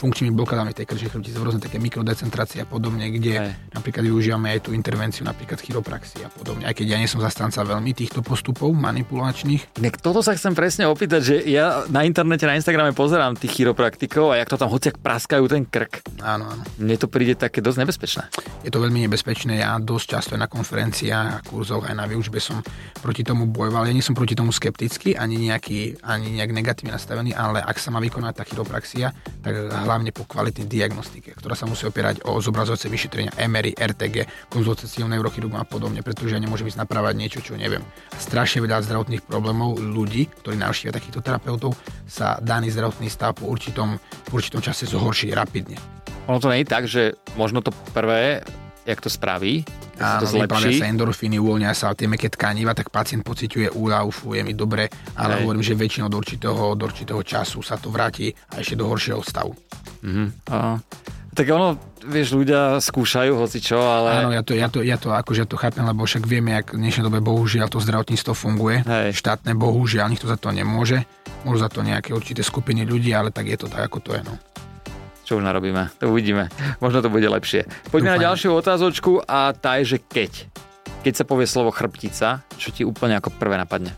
funkčnými 0.00 0.32
blokádami 0.32 0.72
tej 0.72 0.88
krčnej 0.88 1.12
chrbtice, 1.12 1.36
rôzne 1.36 1.60
také 1.60 1.76
mikrodecentracie 1.76 2.64
a 2.64 2.66
podobne, 2.66 3.12
kde 3.12 3.52
aj. 3.52 3.76
napríklad 3.76 4.02
využívame 4.08 4.56
aj 4.56 4.68
tú 4.68 4.70
intervenciu, 4.72 5.22
napríklad 5.28 5.60
chiropraxie 5.60 6.24
a 6.24 6.30
podobne. 6.32 6.64
Aj 6.64 6.72
keď 6.72 6.96
ja 6.96 6.98
nie 6.98 7.10
som 7.10 7.20
zastanca 7.20 7.60
veľmi 7.60 7.92
týchto 7.92 8.24
postupov 8.24 8.72
manipulačných. 8.72 9.80
Nek 9.80 10.00
toto 10.00 10.24
sa 10.24 10.32
chcem 10.32 10.56
presne 10.56 10.88
opýtať, 10.88 11.20
že 11.20 11.34
ja 11.44 11.84
na 11.92 12.08
internete, 12.08 12.48
na 12.48 12.56
Instagrame 12.56 12.96
pozerám 12.96 13.36
tých 13.36 13.60
chiropraktikov 13.60 14.32
a 14.32 14.40
jak 14.40 14.48
to 14.48 14.56
tam 14.56 14.72
hociak 14.72 14.96
praskajú 15.00 15.44
ten 15.50 15.68
krk. 15.68 16.04
Áno, 16.24 16.48
áno. 16.48 16.62
Mne 16.80 16.96
to 16.96 17.06
príde 17.10 17.36
také 17.36 17.60
dosť 17.60 17.78
nebezpečné. 17.84 18.24
Je 18.64 18.70
to 18.72 18.80
veľmi 18.80 19.04
nebezpečné. 19.08 19.60
Ja 19.60 19.76
dosť 19.76 20.06
často 20.16 20.32
na 20.40 20.48
konferenciách 20.48 21.26
a 21.36 21.42
kurzoch, 21.44 21.84
aj 21.88 21.96
na 21.96 22.08
výučbe 22.08 22.40
som 22.40 22.64
proti 23.00 23.24
tomu 23.24 23.48
bojoval. 23.48 23.88
Ja 23.88 23.94
nie 23.94 24.04
som 24.04 24.16
proti 24.16 24.36
tomu 24.36 24.52
skeptický, 24.52 25.16
ani 25.16 25.50
nejaký, 25.50 26.00
ani 26.04 26.40
nejak 26.40 26.52
negatívne 26.52 26.96
nastavený, 26.96 27.32
ale 27.36 27.60
ak 27.60 27.76
sa 27.76 27.92
má 27.92 27.98
vykonať 28.00 28.34
tá 28.36 28.44
chiropraxia, 28.44 29.12
tak 29.40 29.49
hlavne 29.52 30.10
po 30.14 30.24
kvalitnej 30.24 30.66
diagnostike, 30.66 31.34
ktorá 31.36 31.58
sa 31.58 31.66
musí 31.66 31.84
opierať 31.86 32.24
o 32.26 32.38
zobrazovacie 32.38 32.88
vyšetrenia 32.88 33.34
MRI, 33.36 33.76
RTG, 33.76 34.48
konzultáciu 34.50 35.06
neurochirurgu 35.10 35.58
a 35.58 35.66
podobne, 35.66 36.00
pretože 36.00 36.34
ja 36.36 36.40
nemôžem 36.40 36.70
ísť 36.70 36.82
napravať 36.82 37.14
niečo, 37.18 37.40
čo 37.42 37.58
neviem. 37.58 37.82
Strašne 38.16 38.62
veľa 38.64 38.86
zdravotných 38.86 39.26
problémov 39.26 39.78
ľudí, 39.82 40.30
ktorí 40.40 40.56
navštívia 40.56 40.96
takýchto 40.96 41.20
terapeutov, 41.20 41.76
sa 42.06 42.38
daný 42.40 42.70
zdravotný 42.72 43.10
stav 43.10 43.36
po 43.36 43.50
určitom, 43.50 43.98
po 44.28 44.32
určitom 44.38 44.62
čase 44.62 44.88
zhorší 44.88 45.34
rapidne. 45.34 45.76
Ono 46.30 46.38
to 46.38 46.50
nie 46.52 46.62
je 46.62 46.68
tak, 46.70 46.84
že 46.86 47.18
možno 47.34 47.58
to 47.58 47.74
prvé 47.90 48.44
jak 48.86 49.00
to 49.00 49.10
spraví, 49.12 49.64
Áno, 50.00 50.24
to 50.24 50.26
zlepší. 50.26 50.80
sa 50.80 50.88
endorfíny, 50.88 51.36
uvoľnia 51.36 51.76
sa 51.76 51.92
tie 51.92 52.08
meké 52.08 52.32
tkaniva, 52.32 52.72
tak 52.72 52.88
pacient 52.88 53.20
pociťuje 53.20 53.76
úľav, 53.76 54.08
je 54.10 54.42
mi 54.42 54.56
dobre, 54.56 54.88
ale 55.16 55.36
Hej. 55.36 55.40
hovorím, 55.44 55.62
že 55.64 55.74
väčšinou 55.76 56.08
do 56.08 56.16
určitého, 56.16 56.74
do 56.74 56.84
určitého 56.88 57.20
času 57.20 57.60
sa 57.60 57.76
to 57.76 57.92
vráti 57.92 58.32
a 58.56 58.64
ešte 58.64 58.80
do 58.80 58.88
horšieho 58.88 59.20
stavu. 59.20 59.52
Mm-hmm. 60.00 60.28
A, 60.48 60.80
tak 61.30 61.46
ono, 61.52 61.78
vieš, 62.08 62.34
ľudia 62.34 62.80
skúšajú 62.80 63.38
hoci 63.38 63.60
čo, 63.62 63.78
ale... 63.78 64.24
Áno, 64.24 64.32
ja 64.32 64.42
to, 64.42 64.52
ja 64.56 64.68
to, 64.72 64.80
ja 64.82 64.96
to 64.96 65.12
akože 65.14 65.44
ja 65.44 65.48
to 65.48 65.60
chápem, 65.60 65.84
lebo 65.84 66.02
však 66.02 66.24
vieme, 66.26 66.56
jak 66.56 66.74
v 66.74 66.80
dnešnej 66.80 67.04
dobe 67.06 67.20
bohužiaľ 67.22 67.68
to 67.70 67.78
zdravotníctvo 67.78 68.32
funguje. 68.34 68.82
Hej. 68.82 69.14
Štátne 69.14 69.54
bohužiaľ, 69.54 70.10
nikto 70.10 70.26
za 70.26 70.40
to 70.40 70.50
nemôže. 70.50 71.06
Môžu 71.46 71.62
za 71.62 71.70
to 71.70 71.84
nejaké 71.84 72.16
určité 72.16 72.42
skupiny 72.42 72.82
ľudí, 72.82 73.14
ale 73.14 73.30
tak 73.30 73.46
je 73.46 73.56
to 73.60 73.70
tak, 73.70 73.86
ako 73.86 74.00
to 74.02 74.10
je. 74.16 74.22
No 74.26 74.49
čo 75.30 75.38
už 75.38 75.46
narobíme. 75.46 75.94
To 76.02 76.10
uvidíme. 76.10 76.50
Možno 76.82 77.06
to 77.06 77.06
bude 77.06 77.22
lepšie. 77.22 77.62
Poďme 77.94 78.10
Dúfam. 78.10 78.18
na 78.18 78.24
ďalšiu 78.26 78.50
otázočku 78.50 79.22
a 79.22 79.54
tá 79.54 79.78
je, 79.78 79.94
že 79.94 79.98
keď. 80.02 80.50
Keď 81.06 81.12
sa 81.14 81.22
povie 81.22 81.46
slovo 81.46 81.70
chrbtica, 81.70 82.42
čo 82.58 82.74
ti 82.74 82.82
úplne 82.82 83.14
ako 83.14 83.30
prvé 83.38 83.54
napadne? 83.54 83.94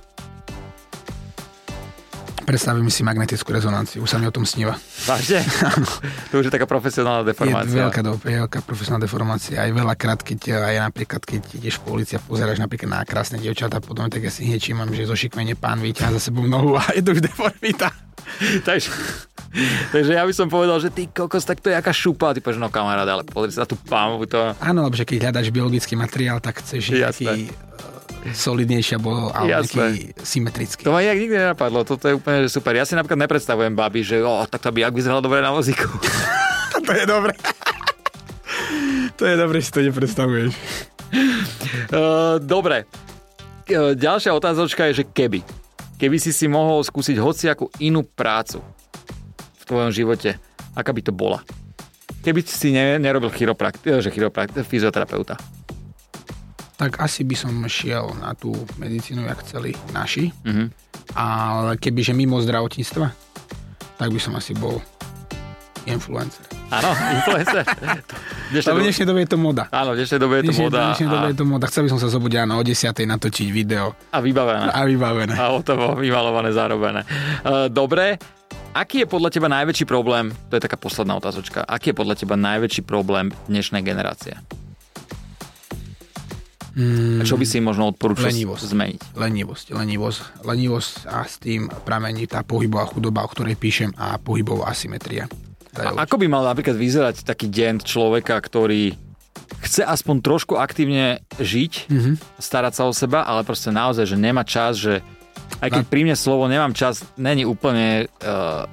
Predstavím 2.44 2.92
si 2.92 3.00
magnetickú 3.00 3.48
rezonanciu, 3.48 4.04
už 4.04 4.12
sa 4.12 4.18
mi 4.20 4.28
o 4.28 4.34
tom 4.34 4.44
sníva. 4.44 4.76
Vážne? 5.08 5.40
to 6.34 6.44
už 6.44 6.50
je 6.50 6.52
taká 6.52 6.68
profesionálna 6.68 7.24
deformácia. 7.24 7.80
Je 7.80 7.80
veľká, 7.80 8.02
do, 8.04 8.12
je 8.20 8.36
veľká 8.44 8.60
profesionálna 8.68 9.08
deformácia. 9.08 9.56
Aj 9.56 9.72
veľakrát, 9.72 10.20
keď 10.20 10.60
aj 10.68 10.76
napríklad, 10.84 11.22
keď 11.24 11.48
ideš 11.56 11.80
po 11.80 11.96
ulici 11.96 12.12
a 12.12 12.20
pozeráš 12.20 12.60
napríklad 12.60 12.92
na 12.92 13.00
krásne 13.08 13.40
dievčatá, 13.40 13.80
potom 13.80 14.04
tak 14.12 14.20
ja 14.20 14.28
si 14.28 14.44
hneď 14.44 14.68
že 14.92 15.08
zo 15.08 15.16
šikmene 15.16 15.56
pán 15.56 15.80
vyťahá 15.80 16.12
za 16.18 16.28
sebou 16.28 16.44
nohu 16.44 16.76
a 16.76 16.84
je 16.92 17.00
to 17.00 17.16
už 17.16 17.24
deformita. 17.24 17.88
Takže 18.68 18.90
Takže 19.94 20.16
ja 20.16 20.24
by 20.24 20.32
som 20.32 20.48
povedal, 20.48 20.80
že 20.80 20.88
ty 20.88 21.08
kokos, 21.08 21.44
tak 21.44 21.60
to 21.60 21.68
je 21.68 21.76
aká 21.76 21.92
šupa. 21.92 22.32
A 22.32 22.34
ty 22.34 22.40
povieš, 22.40 22.60
no 22.60 22.72
kamarád, 22.72 23.08
ale 23.08 23.22
pozri 23.24 23.52
sa 23.52 23.64
na 23.64 23.68
tú 23.68 23.76
pámu. 23.76 24.24
To... 24.32 24.56
Áno, 24.58 24.88
lebo 24.88 24.96
že 24.96 25.04
keď 25.04 25.28
hľadaš 25.28 25.52
biologický 25.52 25.94
materiál, 25.94 26.40
tak 26.40 26.64
chceš 26.64 26.96
nejaký 26.96 27.52
eh, 27.52 28.32
solidnejší 28.32 28.96
alebo, 28.96 29.28
alebo 29.30 29.52
nejaký 29.52 30.16
symetrický. 30.24 30.82
To 30.88 30.96
ma 30.96 31.04
jak 31.04 31.18
nikdy 31.20 31.36
nenapadlo, 31.36 31.84
toto 31.84 32.08
je 32.08 32.16
úplne 32.16 32.48
super. 32.48 32.72
Ja 32.72 32.88
si 32.88 32.96
napríklad 32.96 33.20
nepredstavujem 33.28 33.76
babi, 33.76 34.00
že 34.00 34.24
o, 34.24 34.44
tak 34.48 34.64
to 34.64 34.72
by 34.72 34.88
ak 34.88 34.96
vyzeralo 34.96 35.20
dobre 35.20 35.44
na 35.44 35.52
vozíku. 35.52 35.84
to 36.86 36.92
je 36.96 37.04
dobre. 37.04 37.36
to 39.20 39.28
je 39.28 39.34
dobre, 39.36 39.58
si 39.60 39.70
to 39.70 39.80
nepredstavuješ. 39.84 40.52
Uh, 41.92 42.40
dobre. 42.40 42.88
Uh, 43.68 43.92
ďalšia 43.92 44.32
otázočka 44.32 44.88
je, 44.88 45.04
že 45.04 45.04
keby. 45.04 45.44
Keby 46.00 46.16
si 46.16 46.32
si 46.32 46.48
mohol 46.48 46.80
skúsiť 46.80 47.20
hociakú 47.20 47.68
inú 47.84 48.00
prácu, 48.00 48.64
v 49.62 49.64
tvojom 49.64 49.90
živote, 49.94 50.42
aká 50.74 50.90
by 50.90 51.02
to 51.06 51.14
bola? 51.14 51.38
Keby 52.22 52.42
si 52.42 52.74
ne, 52.74 52.98
nerobil 52.98 53.30
chiroprakt, 53.30 53.86
eh, 53.86 54.02
že 54.02 54.10
chiroprakt, 54.10 54.58
fyzioterapeuta. 54.66 55.38
Tak 56.78 56.98
asi 56.98 57.22
by 57.22 57.36
som 57.38 57.54
šiel 57.70 58.10
na 58.18 58.34
tú 58.34 58.50
medicínu, 58.82 59.22
jak 59.22 59.38
chceli 59.46 59.70
naši. 59.94 60.34
Mm-hmm. 60.42 60.66
Ale 61.14 61.78
kebyže 61.78 62.10
mimo 62.10 62.42
zdravotníctva, 62.42 63.06
tak 64.02 64.08
by 64.10 64.18
som 64.18 64.34
asi 64.34 64.50
bol 64.58 64.82
influencer. 65.86 66.42
Áno, 66.72 66.90
influencer. 67.22 67.62
Dnešnej 68.50 68.74
v 68.74 68.82
dnešnej 68.82 69.06
dobe 69.06 69.20
je 69.22 69.30
to 69.30 69.38
moda. 69.38 69.64
Áno, 69.70 69.92
v 69.94 70.02
dnešnej 70.02 70.20
dobe 70.22 70.34
je 70.40 70.42
to 70.50 70.54
moda. 70.58 70.78
V 70.78 70.86
dnešnej 70.90 71.10
dobe 71.10 71.26
je 71.30 71.36
to 71.38 71.46
moda. 71.46 71.64
Chcel 71.68 71.82
by 71.86 71.90
som 71.92 72.00
sa 72.00 72.08
zobudiť 72.10 72.38
áno, 72.42 72.54
o 72.58 72.62
10. 72.64 72.94
natočiť 72.96 73.46
video. 73.52 73.94
A 74.10 74.18
vybavené. 74.24 74.66
A 74.72 74.80
vybavené. 74.88 75.34
A 75.36 75.52
hotovo, 75.52 75.94
vymalované, 75.98 76.50
zarobené. 76.54 77.02
Uh, 77.44 77.68
dobre, 77.68 78.16
Aký 78.72 79.04
je 79.04 79.08
podľa 79.08 79.28
teba 79.28 79.52
najväčší 79.52 79.84
problém, 79.84 80.32
to 80.48 80.56
je 80.56 80.64
taká 80.64 80.80
posledná 80.80 81.12
otázočka, 81.20 81.60
aký 81.60 81.92
je 81.92 81.96
podľa 81.96 82.24
teba 82.24 82.40
najväčší 82.40 82.80
problém 82.88 83.28
dnešnej 83.44 83.84
generácie? 83.84 84.40
Mm, 86.72 87.20
a 87.20 87.22
čo 87.28 87.36
by 87.36 87.44
si 87.44 87.60
možno 87.60 87.92
odporúčal 87.92 88.32
lenivosť, 88.32 88.64
zmeniť? 88.64 89.00
Lenivosť, 89.12 89.66
lenivosť, 89.76 90.20
lenivosť 90.48 90.94
a 91.04 91.20
s 91.28 91.36
tým 91.36 91.68
pramení 91.84 92.24
tá 92.24 92.40
pohybová 92.40 92.88
chudoba, 92.88 93.20
o 93.20 93.28
ktorej 93.28 93.60
píšem 93.60 93.92
a 93.92 94.16
pohybová 94.16 94.72
asymetria. 94.72 95.28
A 95.76 95.92
ako 96.08 96.16
by 96.16 96.32
mal 96.32 96.40
napríklad 96.48 96.80
vyzerať 96.80 97.28
taký 97.28 97.52
deň 97.52 97.84
človeka, 97.84 98.40
ktorý 98.40 98.96
chce 99.60 99.84
aspoň 99.84 100.24
trošku 100.24 100.56
aktívne 100.56 101.20
žiť, 101.36 101.92
mm-hmm. 101.92 102.14
starať 102.40 102.72
sa 102.72 102.88
o 102.88 102.92
seba, 102.96 103.28
ale 103.28 103.44
proste 103.44 103.68
naozaj, 103.68 104.08
že 104.08 104.16
nemá 104.16 104.48
čas, 104.48 104.80
že 104.80 105.04
aj 105.62 105.68
keď 105.70 105.84
pri 105.86 106.00
mne 106.02 106.16
slovo 106.18 106.50
nemám 106.50 106.74
čas, 106.74 107.06
není 107.14 107.46
úplne 107.46 108.10
uh, 108.26 108.66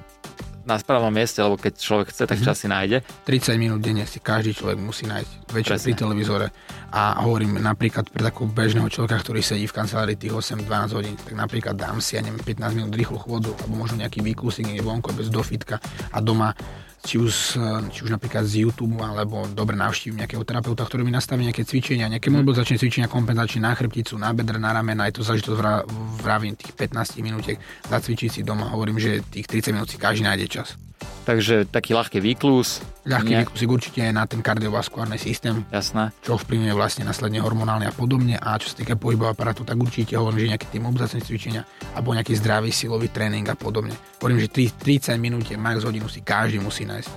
na 0.66 0.76
správnom 0.76 1.10
mieste, 1.10 1.40
lebo 1.40 1.56
keď 1.56 1.72
človek 1.78 2.06
chce, 2.12 2.28
tak 2.28 2.38
mm-hmm. 2.38 2.46
čas 2.46 2.56
si 2.60 2.66
nájde. 2.68 2.98
30 3.24 3.56
minút 3.56 3.80
denne 3.80 4.04
si 4.04 4.20
každý 4.20 4.52
človek 4.52 4.76
musí 4.76 5.08
nájsť 5.08 5.30
večer 5.50 5.76
pri 5.80 5.94
televízore. 5.96 6.46
A 6.92 7.22
hovorím 7.24 7.58
napríklad 7.58 8.06
pre 8.10 8.22
takého 8.22 8.46
bežného 8.50 8.86
človeka, 8.86 9.22
ktorý 9.22 9.40
sedí 9.40 9.66
v 9.66 9.74
kancelárii 9.74 10.18
tých 10.18 10.34
8-12 10.34 10.96
hodín, 10.98 11.14
tak 11.16 11.32
napríklad 11.32 11.74
dám 11.74 11.98
si, 11.98 12.18
ja 12.18 12.22
neviem, 12.22 12.42
15 12.42 12.76
minút 12.76 12.92
rýchlu 12.92 13.18
chôdu, 13.18 13.50
alebo 13.56 13.74
možno 13.74 14.02
nejaký 14.04 14.20
výklusik 14.20 14.68
vonko 14.84 15.10
bez 15.16 15.26
dofitka 15.32 15.82
a 16.12 16.18
doma 16.22 16.52
či 17.00 17.16
už, 17.16 17.56
či 17.88 17.98
už 18.04 18.10
napríklad 18.12 18.44
z 18.44 18.68
YouTube 18.68 19.00
alebo 19.00 19.48
dobre 19.48 19.72
navštívim 19.72 20.20
nejakého 20.20 20.44
terapeuta, 20.44 20.84
ktorý 20.84 21.08
mi 21.08 21.12
nastaví 21.12 21.48
nejaké 21.48 21.64
cvičenia, 21.64 22.12
nejaké 22.12 22.28
mm. 22.28 22.44
mobilizačné 22.44 22.76
cvičenia, 22.76 23.08
kompenzačné 23.08 23.64
na 23.64 23.72
chrbticu, 23.72 24.20
na 24.20 24.36
bedra, 24.36 24.60
na 24.60 24.76
ramena, 24.76 25.08
je 25.08 25.16
to 25.16 25.24
záležitosť 25.24 25.88
vravím 26.20 26.54
tých 26.60 26.76
15 26.76 27.24
minútiek, 27.24 27.56
zacvičiť 27.88 28.28
si 28.28 28.40
doma, 28.44 28.68
hovorím, 28.68 29.00
že 29.00 29.24
tých 29.32 29.48
30 29.48 29.76
minút 29.76 29.88
si 29.88 29.96
každý 29.96 30.28
nájde 30.28 30.46
čas. 30.50 30.76
Takže 31.24 31.68
taký 31.68 31.94
ľahký 31.94 32.18
výklus. 32.18 32.82
Ľahký 33.06 33.32
nejak... 33.32 33.52
výklus 33.52 33.62
určite 33.68 34.02
na 34.10 34.26
ten 34.26 34.42
kardiovaskulárny 34.42 35.20
systém. 35.20 35.62
Jasné. 35.70 36.10
Čo 36.24 36.40
vplyvňuje 36.40 36.74
vlastne 36.74 37.06
následne 37.06 37.38
hormonálne 37.38 37.86
a 37.86 37.94
podobne. 37.94 38.40
A 38.40 38.58
čo 38.58 38.72
sa 38.72 38.80
týka 38.80 38.98
pohybového 38.98 39.36
aparátu, 39.36 39.62
tak 39.62 39.78
určite 39.78 40.16
hovorím, 40.18 40.48
že 40.48 40.50
nejaké 40.56 40.66
tým 40.72 40.84
obzacné 40.88 41.22
cvičenia 41.22 41.62
alebo 41.94 42.16
nejaký 42.16 42.34
zdravý 42.34 42.74
silový 42.74 43.12
tréning 43.12 43.46
a 43.46 43.54
podobne. 43.54 43.94
Hovorím, 44.18 44.42
že 44.42 44.48
30 44.50 45.16
minút, 45.20 45.46
max 45.54 45.84
hodinu 45.86 46.10
si 46.10 46.24
každý 46.24 46.58
musí 46.58 46.88
nájsť. 46.88 47.10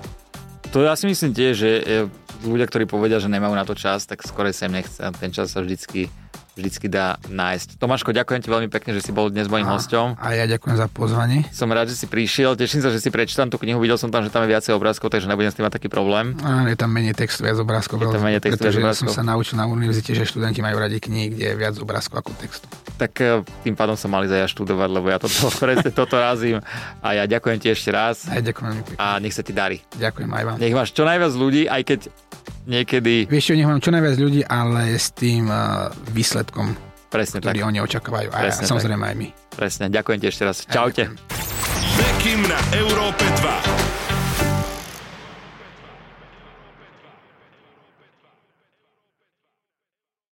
To 0.73 0.81
ja 0.81 0.97
si 0.97 1.05
myslím 1.05 1.31
tiež, 1.37 1.53
že 1.53 1.69
ľudia, 2.41 2.65
ktorí 2.65 2.89
povedia, 2.89 3.21
že 3.21 3.29
nemajú 3.29 3.53
na 3.53 3.61
to 3.61 3.77
čas, 3.77 4.09
tak 4.09 4.25
skore 4.25 4.49
sa 4.51 4.65
im 4.65 4.77
nechce. 4.77 4.99
Ten 5.21 5.29
čas 5.29 5.53
sa 5.53 5.61
vždycky 5.61 6.09
vždycky 6.53 6.85
dá 6.85 7.17
nájsť. 7.29 7.81
Tomáško, 7.81 8.13
ďakujem 8.13 8.41
ti 8.45 8.49
veľmi 8.49 8.69
pekne, 8.69 8.93
že 8.93 9.01
si 9.01 9.11
bol 9.11 9.33
dnes 9.33 9.49
mojím 9.49 9.65
hostom. 9.65 10.13
A 10.21 10.37
ja 10.37 10.45
ďakujem 10.45 10.77
za 10.77 10.85
pozvanie. 10.85 11.49
Som 11.49 11.73
rád, 11.73 11.89
že 11.89 11.97
si 11.97 12.05
prišiel. 12.05 12.53
Teším 12.53 12.85
sa, 12.85 12.93
že 12.93 13.01
si 13.01 13.09
prečítam 13.09 13.49
tú 13.49 13.57
knihu. 13.57 13.81
Videl 13.81 13.97
som 13.97 14.13
tam, 14.13 14.21
že 14.21 14.29
tam 14.29 14.45
je 14.45 14.53
viacej 14.53 14.77
obrázkov, 14.77 15.09
takže 15.09 15.25
nebudem 15.25 15.49
s 15.49 15.57
tým 15.57 15.65
mať 15.65 15.81
taký 15.81 15.89
problém. 15.89 16.37
A 16.45 16.69
je 16.69 16.77
tam 16.77 16.93
menej 16.93 17.17
textu, 17.17 17.41
viac 17.41 17.57
obrázkov. 17.57 17.97
Je 18.05 18.07
tam 18.13 18.21
menej 18.21 18.41
textu, 18.41 18.61
pretože 18.61 18.77
viac 18.77 18.93
obrázkov. 18.93 19.13
som 19.17 19.25
sa 19.25 19.25
naučil 19.25 19.55
na 19.57 19.65
univerzite, 19.65 20.13
že 20.13 20.23
študenti 20.29 20.61
majú 20.61 20.77
radi 20.77 21.01
knihy, 21.01 21.33
kde 21.33 21.45
je 21.49 21.55
viac 21.57 21.75
obrázkov 21.81 22.21
ako 22.21 22.37
textu. 22.37 22.65
Tak 23.01 23.11
e, 23.17 23.41
tým 23.65 23.73
pádom 23.73 23.97
som 23.97 24.13
mali 24.13 24.29
za 24.29 24.37
ja 24.37 24.45
študovať, 24.45 24.89
lebo 24.93 25.09
ja 25.09 25.17
toto, 25.17 25.49
presne 25.63 25.89
toto 25.89 26.21
razím. 26.21 26.61
A 27.01 27.17
ja 27.17 27.25
ďakujem 27.25 27.57
ti 27.57 27.73
ešte 27.73 27.89
raz. 27.89 28.29
A 28.29 28.37
ďakujem. 28.37 29.01
A 29.01 29.17
nech 29.17 29.33
sa 29.33 29.41
ti 29.41 29.57
darí. 29.57 29.81
Ďakujem 29.97 30.29
aj 30.29 30.43
vám. 30.45 30.55
Nech 30.61 30.77
máš 30.77 30.93
čo 30.93 31.01
najviac 31.01 31.33
ľudí, 31.33 31.65
aj 31.65 31.81
keď 31.81 31.99
niekedy... 32.65 33.27
Vieš 33.27 33.51
čo, 33.51 33.53
nech 33.57 33.69
mám 33.69 33.83
čo 33.83 33.91
najviac 33.91 34.17
ľudí, 34.19 34.41
ale 34.43 34.95
s 34.95 35.11
tým 35.15 35.47
uh, 35.51 35.91
výsledkom 36.11 36.93
Presne 37.13 37.45
ktorý 37.45 37.61
tak. 37.61 37.69
oni 37.69 37.79
očakávajú. 37.85 38.27
A 38.33 38.37
Presne 38.49 38.65
samozrejme 38.65 39.05
tak. 39.05 39.11
aj 39.13 39.15
my. 39.21 39.27
Presne, 39.53 39.85
ďakujem 39.93 40.17
ti 40.17 40.27
ešte 40.33 40.43
raz. 40.49 40.65
Čaute. 40.65 41.13
Bekim 41.93 42.41
na 42.49 42.57
Európe 42.73 43.21
2. 43.21 43.82